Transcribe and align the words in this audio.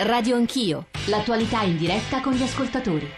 Radio 0.00 0.36
Anch'io, 0.36 0.86
l'attualità 1.06 1.62
in 1.62 1.76
diretta 1.76 2.20
con 2.20 2.32
gli 2.32 2.42
ascoltatori. 2.44 3.10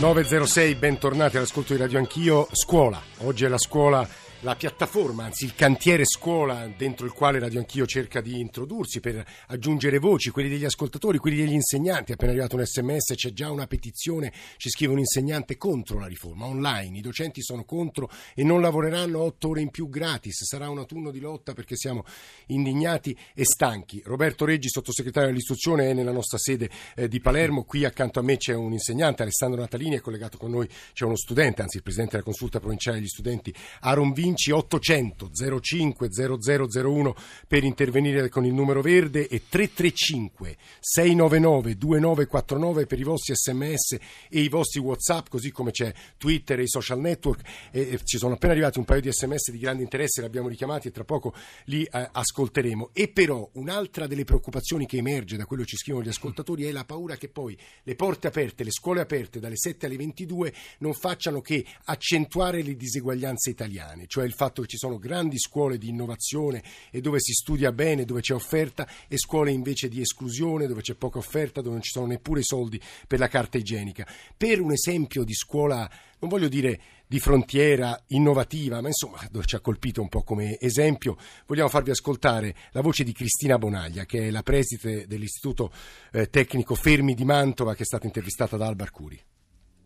906, 0.00 0.74
bentornati 0.74 1.36
all'ascolto 1.36 1.74
di 1.74 1.78
Radio 1.78 1.98
Anch'io. 1.98 2.48
Scuola, 2.50 3.00
oggi 3.18 3.44
è 3.44 3.48
la 3.48 3.58
scuola 3.58 4.04
la 4.44 4.56
piattaforma, 4.56 5.24
anzi 5.24 5.46
il 5.46 5.54
cantiere 5.54 6.04
scuola 6.04 6.70
dentro 6.76 7.06
il 7.06 7.12
quale 7.12 7.38
Radio 7.38 7.60
Anch'io 7.60 7.86
cerca 7.86 8.20
di 8.20 8.40
introdursi 8.40 9.00
per 9.00 9.26
aggiungere 9.46 9.98
voci, 9.98 10.28
quelli 10.28 10.50
degli 10.50 10.66
ascoltatori, 10.66 11.16
quelli 11.16 11.38
degli 11.38 11.54
insegnanti. 11.54 12.12
Appena 12.12 12.30
arrivato 12.30 12.56
un 12.56 12.62
sms, 12.62 13.14
c'è 13.14 13.32
già 13.32 13.50
una 13.50 13.66
petizione, 13.66 14.30
ci 14.58 14.68
scrive 14.68 14.92
un 14.92 14.98
insegnante 14.98 15.56
contro 15.56 15.98
la 15.98 16.06
riforma 16.06 16.44
online. 16.44 16.98
I 16.98 17.00
docenti 17.00 17.42
sono 17.42 17.64
contro 17.64 18.10
e 18.34 18.44
non 18.44 18.60
lavoreranno 18.60 19.18
otto 19.18 19.48
ore 19.48 19.62
in 19.62 19.70
più 19.70 19.88
gratis. 19.88 20.44
Sarà 20.44 20.68
un 20.68 20.76
autunno 20.76 21.10
di 21.10 21.20
lotta 21.20 21.54
perché 21.54 21.74
siamo 21.74 22.04
indignati 22.48 23.16
e 23.34 23.46
stanchi. 23.46 24.02
Roberto 24.04 24.44
Reggi, 24.44 24.68
sottosegretario 24.68 25.30
dell'istruzione, 25.30 25.88
è 25.88 25.94
nella 25.94 26.12
nostra 26.12 26.36
sede 26.36 26.68
eh, 26.96 27.08
di 27.08 27.18
Palermo. 27.18 27.64
Qui 27.64 27.86
accanto 27.86 28.18
a 28.18 28.22
me 28.22 28.36
c'è 28.36 28.52
un 28.52 28.72
insegnante, 28.72 29.22
Alessandro 29.22 29.58
Natalini, 29.58 29.96
è 29.96 30.00
collegato 30.00 30.36
con 30.36 30.50
noi, 30.50 30.68
c'è 30.92 31.06
uno 31.06 31.16
studente, 31.16 31.62
anzi 31.62 31.78
il 31.78 31.82
presidente 31.82 32.16
della 32.16 32.24
consulta 32.24 32.60
provinciale 32.60 32.98
degli 32.98 33.08
studenti, 33.08 33.54
Aaron 33.80 34.12
Vinci. 34.12 34.32
Vinci 34.34 34.50
800 34.50 35.30
05 35.60 36.08
0001 36.10 37.14
per 37.46 37.62
intervenire 37.62 38.28
con 38.28 38.44
il 38.44 38.52
numero 38.52 38.82
verde 38.82 39.28
e 39.28 39.42
335 39.48 40.56
699 40.80 41.76
2949 41.76 42.86
per 42.86 42.98
i 42.98 43.04
vostri 43.04 43.34
sms 43.36 43.92
e 44.28 44.40
i 44.40 44.48
vostri 44.48 44.80
whatsapp 44.80 45.28
così 45.28 45.52
come 45.52 45.70
c'è 45.70 45.92
Twitter 46.16 46.58
e 46.58 46.64
i 46.64 46.68
social 46.68 46.98
network. 46.98 47.42
E 47.70 48.00
ci 48.02 48.18
sono 48.18 48.34
appena 48.34 48.52
arrivati 48.52 48.78
un 48.78 48.84
paio 48.84 49.00
di 49.00 49.12
sms 49.12 49.52
di 49.52 49.58
grande 49.58 49.84
interesse 49.84 50.20
li 50.20 50.26
abbiamo 50.26 50.48
richiamati 50.48 50.88
e 50.88 50.90
tra 50.90 51.04
poco 51.04 51.32
li 51.66 51.84
eh, 51.84 52.08
ascolteremo. 52.10 52.90
E 52.92 53.06
però 53.06 53.48
un'altra 53.52 54.08
delle 54.08 54.24
preoccupazioni 54.24 54.84
che 54.86 54.96
emerge 54.96 55.36
da 55.36 55.46
quello 55.46 55.62
che 55.62 55.68
ci 55.68 55.76
scrivono 55.76 56.04
gli 56.04 56.08
ascoltatori 56.08 56.64
è 56.64 56.72
la 56.72 56.84
paura 56.84 57.16
che 57.16 57.28
poi 57.28 57.56
le 57.84 57.94
porte 57.94 58.26
aperte, 58.26 58.64
le 58.64 58.72
scuole 58.72 59.00
aperte 59.00 59.38
dalle 59.38 59.56
7 59.56 59.86
alle 59.86 59.96
22 59.96 60.52
non 60.78 60.92
facciano 60.92 61.40
che 61.40 61.64
accentuare 61.84 62.62
le 62.62 62.74
diseguaglianze 62.74 63.50
italiane 63.50 64.06
cioè 64.14 64.23
il 64.24 64.32
fatto 64.32 64.62
che 64.62 64.68
ci 64.68 64.76
sono 64.76 64.98
grandi 64.98 65.38
scuole 65.38 65.78
di 65.78 65.88
innovazione 65.88 66.62
e 66.90 67.00
dove 67.00 67.20
si 67.20 67.32
studia 67.32 67.72
bene, 67.72 68.04
dove 68.04 68.20
c'è 68.20 68.34
offerta, 68.34 68.88
e 69.08 69.18
scuole 69.18 69.50
invece 69.50 69.88
di 69.88 70.00
esclusione, 70.00 70.66
dove 70.66 70.80
c'è 70.80 70.94
poca 70.94 71.18
offerta, 71.18 71.60
dove 71.60 71.74
non 71.74 71.82
ci 71.82 71.92
sono 71.92 72.06
neppure 72.06 72.40
i 72.40 72.44
soldi 72.44 72.80
per 73.06 73.18
la 73.18 73.28
carta 73.28 73.58
igienica. 73.58 74.06
Per 74.36 74.60
un 74.60 74.72
esempio 74.72 75.24
di 75.24 75.34
scuola, 75.34 75.90
non 76.20 76.30
voglio 76.30 76.48
dire 76.48 76.80
di 77.06 77.20
frontiera 77.20 78.02
innovativa, 78.08 78.80
ma 78.80 78.88
insomma 78.88 79.18
ci 79.44 79.54
ha 79.54 79.60
colpito 79.60 80.00
un 80.00 80.08
po' 80.08 80.22
come 80.22 80.58
esempio, 80.58 81.16
vogliamo 81.46 81.68
farvi 81.68 81.90
ascoltare 81.90 82.54
la 82.72 82.80
voce 82.80 83.04
di 83.04 83.12
Cristina 83.12 83.58
Bonaglia, 83.58 84.04
che 84.04 84.28
è 84.28 84.30
la 84.30 84.42
preside 84.42 85.06
dell'Istituto 85.06 85.70
eh, 86.12 86.28
Tecnico 86.30 86.74
Fermi 86.74 87.14
di 87.14 87.24
Mantova, 87.24 87.74
che 87.74 87.82
è 87.82 87.86
stata 87.86 88.06
intervistata 88.06 88.56
da 88.56 88.66
Alba 88.66 88.84
Arcuri. 88.84 89.20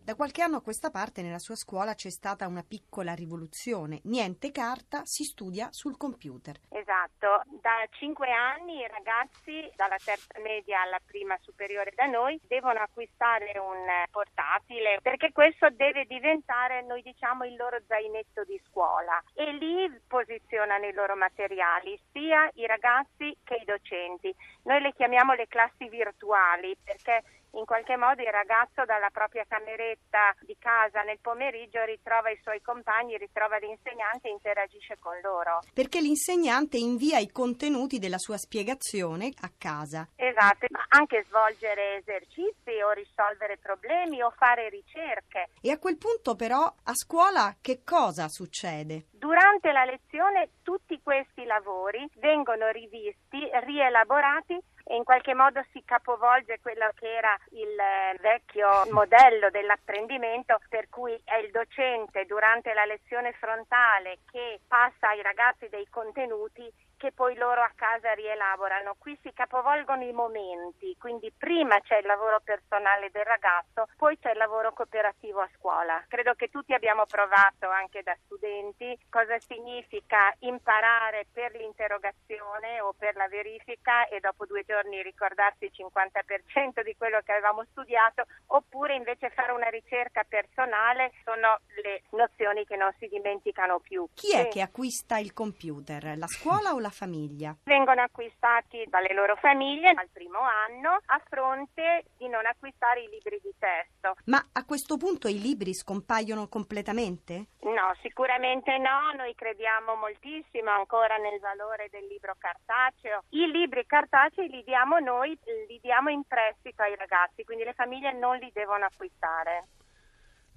Da 0.03 0.15
qualche 0.15 0.41
anno 0.41 0.57
a 0.57 0.61
questa 0.61 0.89
parte 0.89 1.21
nella 1.21 1.37
sua 1.37 1.55
scuola 1.55 1.93
c'è 1.93 2.09
stata 2.09 2.47
una 2.47 2.63
piccola 2.63 3.13
rivoluzione. 3.13 4.01
Niente 4.05 4.51
carta, 4.51 5.05
si 5.05 5.23
studia 5.23 5.69
sul 5.71 5.97
computer. 5.97 6.55
Esatto, 6.69 7.43
da 7.61 7.85
cinque 7.91 8.31
anni 8.31 8.79
i 8.79 8.87
ragazzi 8.87 9.69
dalla 9.75 9.97
terza 10.03 10.39
media 10.41 10.81
alla 10.81 10.99
prima 11.05 11.37
superiore 11.41 11.91
da 11.95 12.05
noi 12.07 12.39
devono 12.47 12.79
acquistare 12.79 13.57
un 13.59 13.85
portatile 14.09 14.99
perché 15.01 15.31
questo 15.31 15.69
deve 15.69 16.05
diventare, 16.05 16.81
noi 16.81 17.03
diciamo, 17.03 17.45
il 17.45 17.55
loro 17.55 17.77
zainetto 17.87 18.43
di 18.45 18.59
scuola 18.67 19.21
e 19.35 19.51
lì 19.53 19.89
posizionano 20.07 20.85
i 20.87 20.93
loro 20.93 21.15
materiali, 21.15 21.99
sia 22.11 22.49
i 22.55 22.65
ragazzi 22.65 23.35
che 23.43 23.55
i 23.61 23.65
docenti. 23.65 24.33
Noi 24.63 24.81
le 24.81 24.93
chiamiamo 24.93 25.33
le 25.33 25.47
classi 25.47 25.87
virtuali 25.87 26.75
perché 26.83 27.23
in 27.53 27.65
qualche 27.65 27.95
modo 27.97 28.21
il 28.21 28.31
ragazzo 28.31 28.85
dalla 28.85 29.09
propria 29.11 29.45
cameretta 29.47 30.35
di 30.41 30.55
casa 30.59 31.01
nel 31.01 31.19
pomeriggio 31.21 31.83
ritrova 31.83 32.29
i 32.29 32.39
suoi 32.41 32.61
compagni, 32.61 33.17
ritrova 33.17 33.57
l'insegnante 33.57 34.27
e 34.27 34.31
interagisce 34.31 34.97
con 34.99 35.19
loro. 35.21 35.59
Perché 35.73 36.01
l'insegnante 36.01 36.77
invia 36.77 37.17
i 37.17 37.31
contenuti 37.31 37.99
della 37.99 38.17
sua 38.17 38.37
spiegazione 38.37 39.31
a 39.41 39.51
casa. 39.57 40.07
Esatto, 40.15 40.67
ma 40.69 40.85
anche 40.89 41.23
svolgere 41.27 41.97
esercizi 41.97 42.81
o 42.83 42.91
risolvere 42.91 43.57
problemi 43.57 44.21
o 44.21 44.31
fare 44.31 44.69
ricerche. 44.69 45.49
E 45.61 45.71
a 45.71 45.79
quel 45.79 45.97
punto 45.97 46.35
però 46.35 46.61
a 46.61 46.93
scuola 46.93 47.55
che 47.61 47.81
cosa 47.83 48.27
succede? 48.27 49.07
Durante 49.11 49.71
la 49.71 49.85
lezione 49.85 50.49
tutti 50.63 50.99
questi 51.01 51.43
lavori 51.43 52.07
vengono 52.15 52.69
rivisti, 52.69 53.49
rielaborati 53.65 54.57
e 54.89 54.95
in 54.95 55.03
qualche 55.03 55.35
modo 55.35 55.63
si 55.71 55.83
capovolge 55.85 56.59
quello 56.61 56.89
che 56.95 57.13
era 57.13 57.37
il 57.51 57.77
eh, 57.77 58.17
vecchio 58.19 58.67
modello 58.89 59.51
dell'apprendimento 59.51 60.59
per 60.67 60.89
cui 60.89 61.13
è 61.25 61.35
il 61.35 61.51
docente 61.51 62.25
durante 62.25 62.73
la 62.73 62.85
lezione 62.85 63.31
frontale 63.33 64.17
che 64.31 64.61
passa 64.67 65.09
ai 65.09 65.21
ragazzi 65.21 65.69
dei 65.69 65.87
contenuti 65.91 66.67
che 66.99 67.13
poi 67.13 67.35
loro 67.35 67.61
a 67.61 67.71
casa 67.73 68.11
rielaborano. 68.11 68.95
Qui 68.99 69.17
si 69.23 69.31
capovolgono 69.33 70.03
i 70.03 70.11
momenti, 70.11 70.95
quindi 70.99 71.31
prima 71.35 71.79
c'è 71.79 71.99
il 71.99 72.05
lavoro 72.05 72.41
personale 72.43 73.09
del 73.09 73.23
ragazzo, 73.23 73.87
poi 73.95 74.19
c'è 74.19 74.31
il 74.31 74.37
lavoro 74.37 74.73
cooperativo 74.73 75.39
a 75.39 75.49
scuola. 75.55 76.03
Credo 76.09 76.33
che 76.33 76.49
tutti 76.49 76.73
abbiamo 76.73 77.05
provato 77.05 77.69
anche 77.69 78.03
da 78.03 78.15
studenti 78.25 78.99
cosa 79.09 79.39
significa 79.39 80.35
imparare 80.39 81.27
per 81.31 81.55
l'interrogazione 81.55 82.81
o 82.81 82.93
per 82.93 83.15
la 83.15 83.29
verifica 83.29 84.07
e 84.09 84.19
dopo 84.19 84.45
due 84.45 84.63
giorni 84.67 85.01
ricordarsi 85.01 85.65
il 85.65 85.71
50% 85.73 86.83
di 86.83 86.95
quello 86.97 87.21
che 87.23 87.31
avevamo 87.31 87.63
studiato 87.71 88.25
oppure 88.47 88.95
invece 88.95 89.29
fare 89.29 89.53
una 89.53 89.69
ricerca 89.69 90.25
personale 90.27 91.13
sono 91.23 91.59
le 91.81 92.03
nozioni 92.11 92.65
che 92.65 92.75
non 92.75 92.93
si 92.99 93.07
dimenticano 93.07 93.79
più. 93.79 94.05
Chi 94.13 94.35
è 94.35 94.49
che 94.49 94.59
acquista 94.59 95.17
il 95.17 95.31
computer? 95.31 96.17
La 96.17 96.27
scuola 96.27 96.73
o 96.73 96.79
la 96.79 96.88
la 96.89 96.91
famiglia? 96.91 97.55
Vengono 97.63 98.01
acquistati 98.01 98.83
dalle 98.89 99.13
loro 99.13 99.35
famiglie 99.35 99.89
al 99.89 100.09
primo 100.11 100.39
anno 100.39 100.97
a 101.05 101.21
fronte 101.29 102.05
di 102.17 102.27
non 102.27 102.45
acquistare 102.45 103.01
i 103.01 103.09
libri 103.09 103.39
di 103.41 103.53
testo. 103.57 104.15
Ma 104.25 104.43
a 104.51 104.65
questo 104.65 104.97
punto 104.97 105.27
i 105.27 105.39
libri 105.39 105.73
scompaiono 105.73 106.47
completamente? 106.47 107.53
No, 107.61 107.93
sicuramente 108.01 108.77
no, 108.77 109.13
noi 109.15 109.35
crediamo 109.35 109.95
moltissimo 109.95 110.71
ancora 110.71 111.17
nel 111.17 111.39
valore 111.39 111.87
del 111.91 112.05
libro 112.07 112.33
cartaceo. 112.37 113.23
I 113.29 113.45
libri 113.51 113.85
cartacei 113.85 114.49
li 114.49 114.63
diamo 114.63 114.97
noi, 114.99 115.37
li 115.67 115.79
diamo 115.81 116.09
in 116.09 116.23
prestito 116.23 116.81
ai 116.81 116.95
ragazzi, 116.95 117.43
quindi 117.43 117.63
le 117.63 117.73
famiglie 117.73 118.11
non 118.13 118.37
li 118.37 118.49
devono 118.53 118.85
acquistare. 118.85 119.67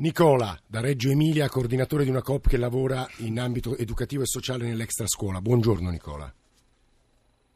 Nicola, 0.03 0.61
da 0.67 0.81
Reggio 0.81 1.11
Emilia, 1.11 1.49
coordinatore 1.49 2.03
di 2.03 2.11
una 2.11 2.23
COP 2.23 2.49
che 2.49 2.57
lavora 2.57 3.09
in 3.19 3.39
ambito 3.39 3.77
educativo 3.77 4.23
e 4.23 4.27
sociale 4.27 4.65
nell'extra 4.65 5.07
scuola. 5.07 5.41
Buongiorno 5.41 5.91
Nicola. 5.91 6.35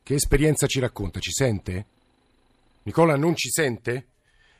Che 0.00 0.14
esperienza 0.14 0.68
ci 0.68 0.78
racconta? 0.78 1.18
Ci 1.18 1.32
sente? 1.32 1.86
Nicola 2.84 3.16
non 3.16 3.34
ci 3.34 3.50
sente? 3.50 4.06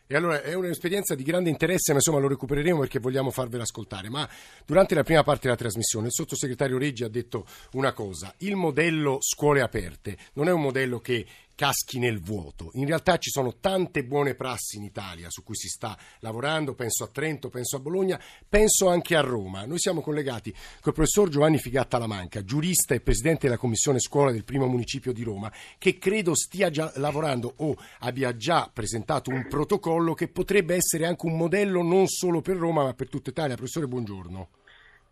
E 0.08 0.16
allora 0.16 0.42
è 0.42 0.54
un'esperienza 0.54 1.14
di 1.14 1.22
grande 1.22 1.48
interesse, 1.48 1.92
ma 1.92 1.98
insomma 1.98 2.18
lo 2.18 2.26
recupereremo 2.26 2.80
perché 2.80 2.98
vogliamo 2.98 3.30
farvela 3.30 3.62
ascoltare. 3.62 4.08
Ma 4.08 4.28
durante 4.64 4.96
la 4.96 5.04
prima 5.04 5.22
parte 5.22 5.42
della 5.42 5.54
trasmissione 5.54 6.06
il 6.06 6.12
sottosegretario 6.12 6.78
Reggi 6.78 7.04
ha 7.04 7.08
detto 7.08 7.46
una 7.74 7.92
cosa: 7.92 8.34
il 8.38 8.56
modello 8.56 9.18
scuole 9.20 9.60
aperte 9.60 10.18
non 10.32 10.48
è 10.48 10.52
un 10.52 10.60
modello 10.60 10.98
che 10.98 11.24
caschi 11.56 11.98
nel 11.98 12.20
vuoto. 12.20 12.70
In 12.74 12.86
realtà 12.86 13.16
ci 13.16 13.30
sono 13.30 13.56
tante 13.56 14.04
buone 14.04 14.34
prassi 14.36 14.76
in 14.76 14.84
Italia 14.84 15.28
su 15.30 15.42
cui 15.42 15.56
si 15.56 15.66
sta 15.68 15.98
lavorando, 16.20 16.74
penso 16.74 17.02
a 17.02 17.08
Trento, 17.08 17.48
penso 17.48 17.76
a 17.76 17.80
Bologna, 17.80 18.20
penso 18.48 18.88
anche 18.88 19.16
a 19.16 19.22
Roma. 19.22 19.64
Noi 19.64 19.80
siamo 19.80 20.02
collegati 20.02 20.54
col 20.80 20.92
professor 20.92 21.28
Giovanni 21.28 21.58
Figatta 21.58 21.98
Lamanca, 21.98 22.44
giurista 22.44 22.94
e 22.94 23.00
presidente 23.00 23.46
della 23.46 23.58
commissione 23.58 23.98
scuola 23.98 24.30
del 24.30 24.44
primo 24.44 24.66
municipio 24.66 25.12
di 25.12 25.22
Roma, 25.24 25.50
che 25.78 25.98
credo 25.98 26.36
stia 26.36 26.70
già 26.70 26.92
lavorando 26.96 27.54
o 27.56 27.74
abbia 28.00 28.36
già 28.36 28.70
presentato 28.72 29.30
un 29.30 29.48
protocollo 29.48 30.12
che 30.12 30.28
potrebbe 30.28 30.74
essere 30.74 31.06
anche 31.06 31.26
un 31.26 31.36
modello 31.36 31.82
non 31.82 32.06
solo 32.06 32.42
per 32.42 32.56
Roma 32.56 32.84
ma 32.84 32.92
per 32.92 33.08
tutta 33.08 33.30
Italia. 33.30 33.56
Professore, 33.56 33.86
buongiorno. 33.86 34.48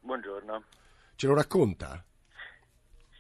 Buongiorno. 0.01 0.63
Ce 1.17 1.27
lo 1.27 1.35
racconta? 1.35 2.05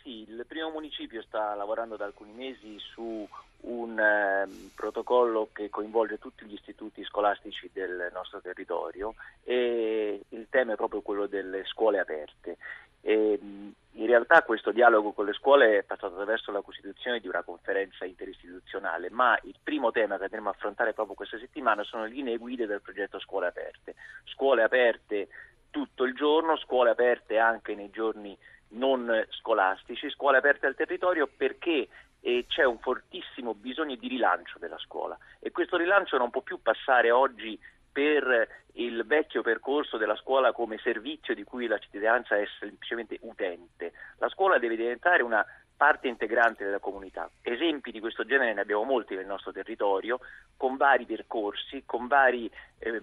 Sì, 0.04 0.26
il 0.28 0.44
primo 0.46 0.68
municipio 0.68 1.22
sta 1.22 1.54
lavorando 1.54 1.96
da 1.96 2.04
alcuni 2.04 2.32
mesi 2.32 2.78
su 2.78 3.26
un 3.60 3.98
eh, 3.98 4.46
protocollo 4.74 5.48
che 5.50 5.70
coinvolge 5.70 6.18
tutti 6.18 6.44
gli 6.44 6.52
istituti 6.52 7.02
scolastici 7.04 7.70
del 7.72 8.10
nostro 8.12 8.42
territorio 8.42 9.14
e 9.44 10.20
il 10.28 10.46
tema 10.50 10.74
è 10.74 10.76
proprio 10.76 11.00
quello 11.00 11.26
delle 11.26 11.64
scuole 11.64 12.00
aperte. 12.00 12.58
E, 13.00 13.40
in 13.40 14.06
realtà 14.06 14.42
questo 14.42 14.72
dialogo 14.72 15.12
con 15.12 15.24
le 15.24 15.32
scuole 15.32 15.78
è 15.78 15.82
passato 15.84 16.12
attraverso 16.12 16.52
la 16.52 16.60
costituzione 16.60 17.18
di 17.18 17.28
una 17.28 17.42
conferenza 17.42 18.04
interistituzionale, 18.04 19.08
ma 19.08 19.38
il 19.44 19.56
primo 19.62 19.90
tema 19.90 20.18
che 20.18 20.24
andremo 20.24 20.50
a 20.50 20.52
affrontare 20.52 20.92
proprio 20.92 21.16
questa 21.16 21.38
settimana 21.38 21.82
sono 21.82 22.04
le 22.04 22.10
linee 22.10 22.36
guide 22.36 22.66
del 22.66 22.82
progetto 22.82 23.18
Scuole 23.18 23.46
Aperte. 23.46 23.94
Scuole 24.24 24.64
aperte 24.64 25.28
tutto 25.70 26.04
il 26.04 26.14
giorno, 26.14 26.58
scuole 26.58 26.90
aperte 26.90 27.38
anche 27.38 27.74
nei 27.74 27.88
giorni 27.88 28.36
non 28.74 29.26
scolastici, 29.30 30.10
scuole 30.10 30.38
aperte 30.38 30.66
al 30.66 30.74
territorio 30.74 31.28
perché 31.34 31.88
e 32.20 32.46
c'è 32.48 32.64
un 32.64 32.78
fortissimo 32.78 33.52
bisogno 33.52 33.96
di 33.96 34.08
rilancio 34.08 34.58
della 34.58 34.78
scuola 34.78 35.16
e 35.40 35.50
questo 35.50 35.76
rilancio 35.76 36.16
non 36.16 36.30
può 36.30 36.40
più 36.40 36.58
passare 36.62 37.10
oggi 37.10 37.58
per 37.92 38.48
il 38.72 39.04
vecchio 39.06 39.42
percorso 39.42 39.98
della 39.98 40.16
scuola 40.16 40.52
come 40.52 40.78
servizio 40.78 41.34
di 41.34 41.44
cui 41.44 41.66
la 41.66 41.78
cittadinanza 41.78 42.36
è 42.36 42.44
semplicemente 42.58 43.18
utente. 43.20 43.92
La 44.18 44.28
scuola 44.30 44.58
deve 44.58 44.76
diventare 44.76 45.22
una 45.22 45.44
parte 45.76 46.08
integrante 46.08 46.64
della 46.64 46.78
comunità. 46.78 47.30
Esempi 47.42 47.90
di 47.90 48.00
questo 48.00 48.24
genere 48.24 48.54
ne 48.54 48.60
abbiamo 48.62 48.84
molti 48.84 49.14
nel 49.14 49.26
nostro 49.26 49.52
territorio, 49.52 50.18
con 50.56 50.76
vari 50.76 51.04
percorsi, 51.04 51.82
con 51.84 52.06
vari 52.06 52.50
eh, 52.78 53.02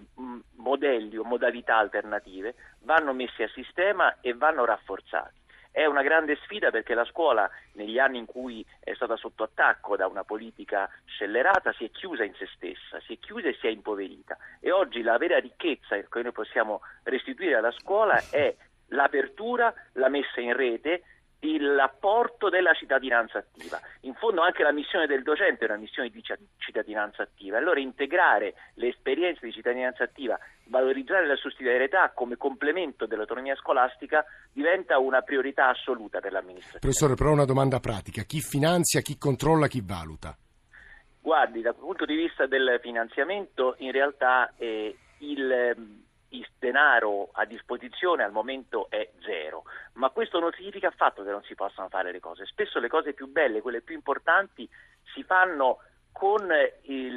modelli 0.56 1.16
o 1.16 1.24
modalità 1.24 1.76
alternative, 1.76 2.54
vanno 2.80 3.12
messi 3.12 3.42
a 3.42 3.50
sistema 3.54 4.20
e 4.20 4.34
vanno 4.34 4.64
rafforzati. 4.64 5.41
È 5.72 5.86
una 5.86 6.02
grande 6.02 6.36
sfida 6.42 6.70
perché 6.70 6.92
la 6.92 7.06
scuola 7.06 7.50
negli 7.72 7.98
anni 7.98 8.18
in 8.18 8.26
cui 8.26 8.64
è 8.78 8.92
stata 8.92 9.16
sotto 9.16 9.44
attacco 9.44 9.96
da 9.96 10.06
una 10.06 10.22
politica 10.22 10.86
scellerata 11.06 11.72
si 11.72 11.86
è 11.86 11.90
chiusa 11.90 12.24
in 12.24 12.34
se 12.34 12.46
stessa, 12.54 13.00
si 13.00 13.14
è 13.14 13.18
chiusa 13.18 13.48
e 13.48 13.56
si 13.58 13.66
è 13.68 13.70
impoverita. 13.70 14.36
E 14.60 14.70
oggi 14.70 15.00
la 15.00 15.16
vera 15.16 15.38
ricchezza 15.38 15.96
che 15.96 16.22
noi 16.22 16.32
possiamo 16.32 16.82
restituire 17.04 17.54
alla 17.54 17.72
scuola 17.72 18.22
è 18.30 18.54
l'apertura, 18.88 19.72
la 19.94 20.08
messa 20.10 20.40
in 20.40 20.54
rete 20.54 21.04
l'apporto 21.58 22.48
della 22.48 22.72
cittadinanza 22.72 23.38
attiva. 23.38 23.80
In 24.02 24.14
fondo 24.14 24.42
anche 24.42 24.62
la 24.62 24.72
missione 24.72 25.06
del 25.06 25.22
docente 25.22 25.64
è 25.64 25.68
una 25.68 25.78
missione 25.78 26.08
di 26.08 26.22
cittadinanza 26.58 27.22
attiva. 27.22 27.58
Allora 27.58 27.80
integrare 27.80 28.54
le 28.74 28.88
esperienze 28.88 29.44
di 29.46 29.52
cittadinanza 29.52 30.04
attiva, 30.04 30.38
valorizzare 30.66 31.26
la 31.26 31.36
sussidiarietà 31.36 32.12
come 32.14 32.36
complemento 32.36 33.06
dell'autonomia 33.06 33.56
scolastica 33.56 34.24
diventa 34.52 34.98
una 34.98 35.22
priorità 35.22 35.68
assoluta 35.68 36.20
per 36.20 36.32
l'amministrazione. 36.32 36.80
Professore, 36.80 37.14
però 37.14 37.32
una 37.32 37.44
domanda 37.44 37.80
pratica. 37.80 38.22
Chi 38.22 38.40
finanzia, 38.40 39.00
chi 39.00 39.18
controlla, 39.18 39.66
chi 39.66 39.82
valuta? 39.84 40.36
Guardi, 41.20 41.60
dal 41.62 41.76
punto 41.76 42.04
di 42.04 42.16
vista 42.16 42.46
del 42.46 42.78
finanziamento 42.82 43.76
in 43.78 43.92
realtà 43.92 44.52
eh, 44.56 44.96
il 45.18 46.00
il 46.32 46.46
denaro 46.58 47.30
a 47.32 47.44
disposizione 47.44 48.22
al 48.22 48.32
momento 48.32 48.88
è 48.90 49.10
zero, 49.24 49.64
ma 49.94 50.10
questo 50.10 50.38
non 50.38 50.52
significa 50.52 50.88
affatto 50.88 51.22
che 51.22 51.30
non 51.30 51.42
si 51.44 51.54
possano 51.54 51.88
fare 51.88 52.12
le 52.12 52.20
cose. 52.20 52.46
Spesso 52.46 52.78
le 52.78 52.88
cose 52.88 53.12
più 53.12 53.28
belle, 53.28 53.60
quelle 53.60 53.80
più 53.80 53.94
importanti, 53.94 54.68
si 55.14 55.22
fanno 55.22 55.78
con 56.12 56.46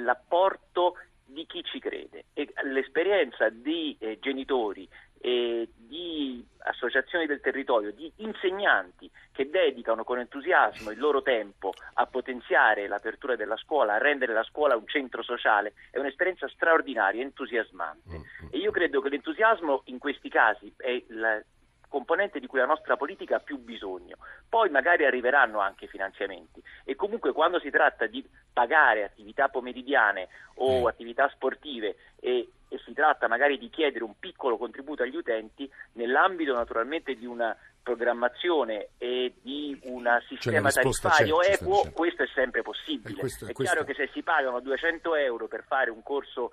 l'apporto 0.03 0.95
di 1.25 1.45
chi 1.45 1.63
ci 1.63 1.79
crede 1.79 2.25
e 2.33 2.53
l'esperienza 2.63 3.49
di 3.49 3.95
eh, 3.99 4.19
genitori 4.19 4.87
e 5.19 5.69
di 5.75 6.45
associazioni 6.59 7.25
del 7.25 7.41
territorio, 7.41 7.91
di 7.91 8.11
insegnanti 8.17 9.09
che 9.31 9.49
dedicano 9.49 10.03
con 10.03 10.19
entusiasmo 10.19 10.91
il 10.91 10.99
loro 10.99 11.21
tempo 11.21 11.73
a 11.93 12.05
potenziare 12.05 12.87
l'apertura 12.87 13.35
della 13.35 13.57
scuola, 13.57 13.93
a 13.93 13.97
rendere 13.97 14.33
la 14.33 14.43
scuola 14.43 14.75
un 14.75 14.87
centro 14.87 15.21
sociale, 15.21 15.73
è 15.91 15.99
un'esperienza 15.99 16.47
straordinaria, 16.47 17.21
entusiasmante. 17.21 18.09
Mm-hmm. 18.09 18.47
E 18.51 18.57
io 18.57 18.71
credo 18.71 19.01
che 19.01 19.09
l'entusiasmo 19.09 19.83
in 19.85 19.99
questi 19.99 20.29
casi 20.29 20.73
è 20.77 21.03
la 21.09 21.41
componente 21.87 22.41
di 22.41 22.47
cui 22.47 22.59
la 22.59 22.65
nostra 22.65 22.97
politica 22.97 23.37
ha 23.37 23.39
più 23.39 23.57
bisogno. 23.57 24.17
Poi 24.49 24.69
magari 24.69 25.05
arriveranno 25.05 25.59
anche 25.59 25.87
finanziamenti 25.87 26.61
e 26.83 26.95
comunque 26.95 27.31
quando 27.31 27.59
si 27.59 27.69
tratta 27.69 28.05
di 28.05 28.27
pagare 28.51 29.03
attività 29.03 29.47
pomeridiane 29.47 30.27
o 30.55 30.81
mm. 30.81 30.85
attività 30.87 31.29
sportive 31.29 31.95
e 32.19 32.49
e 32.67 32.79
si 32.85 32.93
tratta 32.93 33.27
magari 33.27 33.57
di 33.57 33.69
chiedere 33.69 34.03
un 34.03 34.17
piccolo 34.19 34.57
contributo 34.57 35.03
agli 35.03 35.15
utenti 35.15 35.69
nell'ambito 35.93 36.53
naturalmente 36.53 37.15
di 37.15 37.25
una 37.25 37.55
programmazione 37.85 38.89
e 38.97 39.35
di 39.43 39.79
un 39.83 40.09
sistema 40.27 40.71
cioè 40.71 40.81
tariffario 40.81 41.41
equo, 41.43 41.83
certo. 41.83 41.91
questo 41.91 42.23
è 42.23 42.27
sempre 42.33 42.63
possibile. 42.63 43.19
Questo, 43.19 43.45
è 43.45 43.53
questo... 43.53 43.73
chiaro 43.73 43.85
che 43.85 43.93
se 43.93 44.09
si 44.11 44.23
pagano 44.23 44.59
200 44.59 45.15
euro 45.15 45.47
per 45.47 45.63
fare 45.67 45.91
un 45.91 46.01
corso 46.01 46.51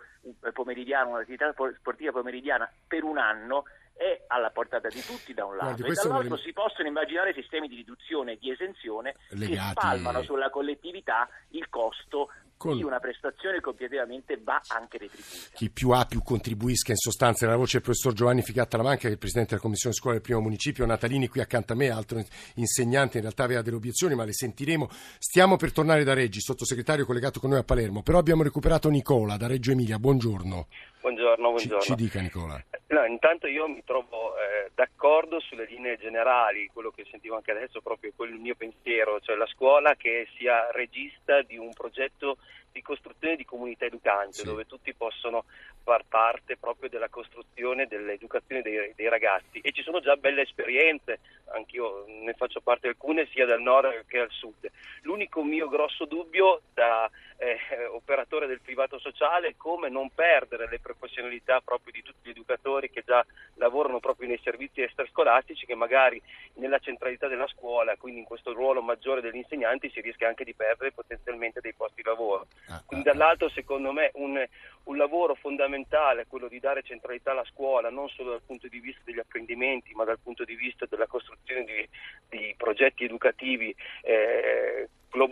pomeridiano, 0.53 1.11
un'attività 1.11 1.51
sportiva 1.79 2.13
pomeridiana 2.13 2.71
per 2.87 3.03
un 3.03 3.17
anno, 3.17 3.65
è 3.95 4.25
alla 4.27 4.51
portata 4.51 4.89
di 4.89 5.01
tutti 5.01 5.33
da 5.33 5.47
un 5.47 5.57
lato 5.57 5.77
Guardi, 5.77 5.91
e 5.91 6.03
dall'altro 6.03 6.35
le... 6.35 6.41
si 6.43 6.53
possono 6.53 6.89
immaginare 6.89 7.33
sistemi 7.33 7.69
di 7.69 7.77
riduzione 7.77 8.33
e 8.33 8.39
di 8.39 8.51
esenzione 8.51 9.17
Legati... 9.31 9.53
che 9.53 9.71
spalmano 9.71 10.23
sulla 10.23 10.51
collettività 10.51 11.29
il 11.51 11.69
costo 11.71 12.29
con... 12.63 12.81
una 12.83 13.01
prestazione 13.01 13.61
che 13.61 13.69
obiettivamente 13.69 14.41
va 14.43 14.61
anche 14.69 14.99
retribuita. 14.99 15.49
Chi 15.55 15.71
più 15.71 15.91
ha 15.91 16.05
più 16.05 16.23
contribuisca 16.23 16.93
in 16.93 16.97
sostanza. 16.97 17.47
La 17.47 17.57
voce 17.57 17.79
del 17.79 17.83
professor 17.83 18.13
Giovanni 18.13 18.43
Figatta 18.43 18.77
Lamanca, 18.77 19.03
che 19.03 19.09
è 19.09 19.11
il 19.11 19.19
presidente 19.19 19.51
della 19.51 19.63
commissione 19.63 19.95
scuola 19.95 20.15
del 20.15 20.25
primo 20.25 20.41
municipio, 20.41 20.87
Natalini 20.87 21.27
qui 21.27 21.41
accanto 21.41 21.73
a 21.73 21.77
me, 21.77 21.91
altro 21.91 22.25
insegnante, 22.55 23.17
in 23.17 23.23
realtà 23.23 23.43
aveva 23.43 23.63
delle 23.63 23.77
obiezioni, 23.77 24.15
ma 24.15 24.25
le 24.25 24.33
sentiremo. 24.33 24.89
Stiamo 25.19 25.57
per 25.57 25.73
tornare 25.73 26.05
da 26.05 26.15
Reggi, 26.15 26.41
sottosegretario 26.41 27.05
collegato 27.05 27.41
con 27.41 27.51
noi 27.51 27.59
a 27.59 27.65
Palermo, 27.65 28.03
però 28.03 28.19
abbiamo 28.19 28.45
recuperato 28.45 28.89
Nicola 28.89 29.37
da 29.37 29.49
Reggio 29.49 29.73
Emilia. 29.73 29.99
Buongiorno. 29.99 30.67
Buongiorno, 31.03 31.49
buongiorno. 31.49 31.81
Ci, 31.81 31.89
ci 31.91 31.95
dica 31.97 32.21
Nicola. 32.21 32.65
No, 32.87 33.05
intanto 33.07 33.49
io 33.49 33.67
mi 33.67 33.83
trovo 33.85 34.37
eh, 34.37 34.71
d'accordo 34.73 35.41
sulle 35.41 35.65
linee 35.65 35.99
generali, 35.99 36.71
quello 36.73 36.93
che 36.93 37.05
sentivo 37.11 37.35
anche 37.35 37.51
adesso, 37.51 37.81
proprio 37.81 38.13
quel 38.15 38.35
mio 38.35 38.55
pensiero, 38.55 39.19
cioè 39.21 39.35
la 39.35 39.47
scuola 39.47 39.97
che 39.97 40.29
sia 40.37 40.71
regista 40.71 41.43
di 41.43 41.57
un 41.57 41.73
progetto 41.73 42.37
di 42.71 42.83
costruzione 42.83 43.35
di 43.35 43.45
comunità 43.45 43.85
educante, 43.85 44.39
sì. 44.39 44.45
dove 44.45 44.65
tutti 44.65 44.95
possono 44.95 45.45
far 45.83 46.05
parte 46.09 46.57
proprio 46.57 46.89
della 46.89 47.09
costruzione 47.09 47.87
dell'educazione 47.87 48.63
dei, 48.63 48.93
dei, 48.95 49.09
ragazzi 49.09 49.59
e 49.59 49.73
ci 49.73 49.83
sono 49.83 50.01
già 50.01 50.17
belle 50.17 50.43
esperienze, 50.43 51.19
anch'io 51.53 52.05
ne 52.07 52.33
faccio 52.35 52.61
parte 52.61 52.89
alcune 52.89 53.27
sia 53.33 53.45
dal 53.45 53.61
nord 53.61 54.05
che 54.07 54.21
al 54.21 54.31
sud. 54.31 54.71
L'unico 55.03 55.43
mio 55.43 55.69
grosso 55.69 56.05
dubbio 56.05 56.63
da 56.73 57.11
eh, 57.43 57.87
operatore 57.87 58.47
del 58.47 58.61
privato 58.61 58.99
sociale 59.01 59.57
come 59.57 59.89
non 59.89 60.11
perdere 60.15 60.69
le 60.69 60.79
professionalità 60.79 61.61
proprio 61.61 61.93
di 61.93 62.03
tutti 62.03 62.29
gli 62.29 62.31
educatori 62.31 62.89
che 62.89 63.03
già 63.05 63.25
lavorano 63.55 63.99
proprio 63.99 64.29
nei 64.29 64.41
servizi 64.43 64.81
extrascolastici 64.81 65.67
che 65.67 65.75
magari 65.75 66.23
nella 66.55 66.79
centralità 66.79 67.27
della 67.27 67.49
scuola, 67.49 67.97
quindi 67.97 68.21
in 68.21 68.27
questo 68.27 68.53
ruolo 68.53 68.81
maggiore 68.81 69.21
degli 69.21 69.37
insegnanti 69.37 69.91
si 69.91 70.01
rischia 70.01 70.29
anche 70.29 70.45
di 70.45 70.55
perdere 70.55 70.93
potenzialmente 70.93 71.61
dei 71.61 71.75
posti 71.75 72.03
di 72.03 72.09
lavoro. 72.09 72.47
Ah, 72.69 72.77
ah, 72.77 72.83
quindi 72.87 73.07
dall'altro 73.07 73.49
secondo 73.49 73.91
me 73.93 74.11
un, 74.15 74.47
un 74.85 74.97
lavoro 74.97 75.35
fondamentale 75.35 76.23
è 76.23 76.27
quello 76.29 76.47
di 76.47 76.61
dare 76.61 76.83
centralità 76.83 77.33
alla 77.33 77.45
scuola 77.45 77.91
non 77.91 78.09
solo 78.09 78.31
dal 78.31 78.43
punto 78.47 78.69
di 78.69 78.79
vista 78.79 79.01
degli 79.05 79.19
apprendimenti 79.19 79.93
ma 79.95 80.05
dal 80.05 80.19
punto 80.23 80.45
di 80.45 80.55
vista 80.55 80.87
della 80.89 81.07
costruzione 81.07 81.65
di, 81.65 81.89
di 82.29 82.55
progetti 82.57 83.05
educativi 83.05 83.75
eh, 84.03 84.52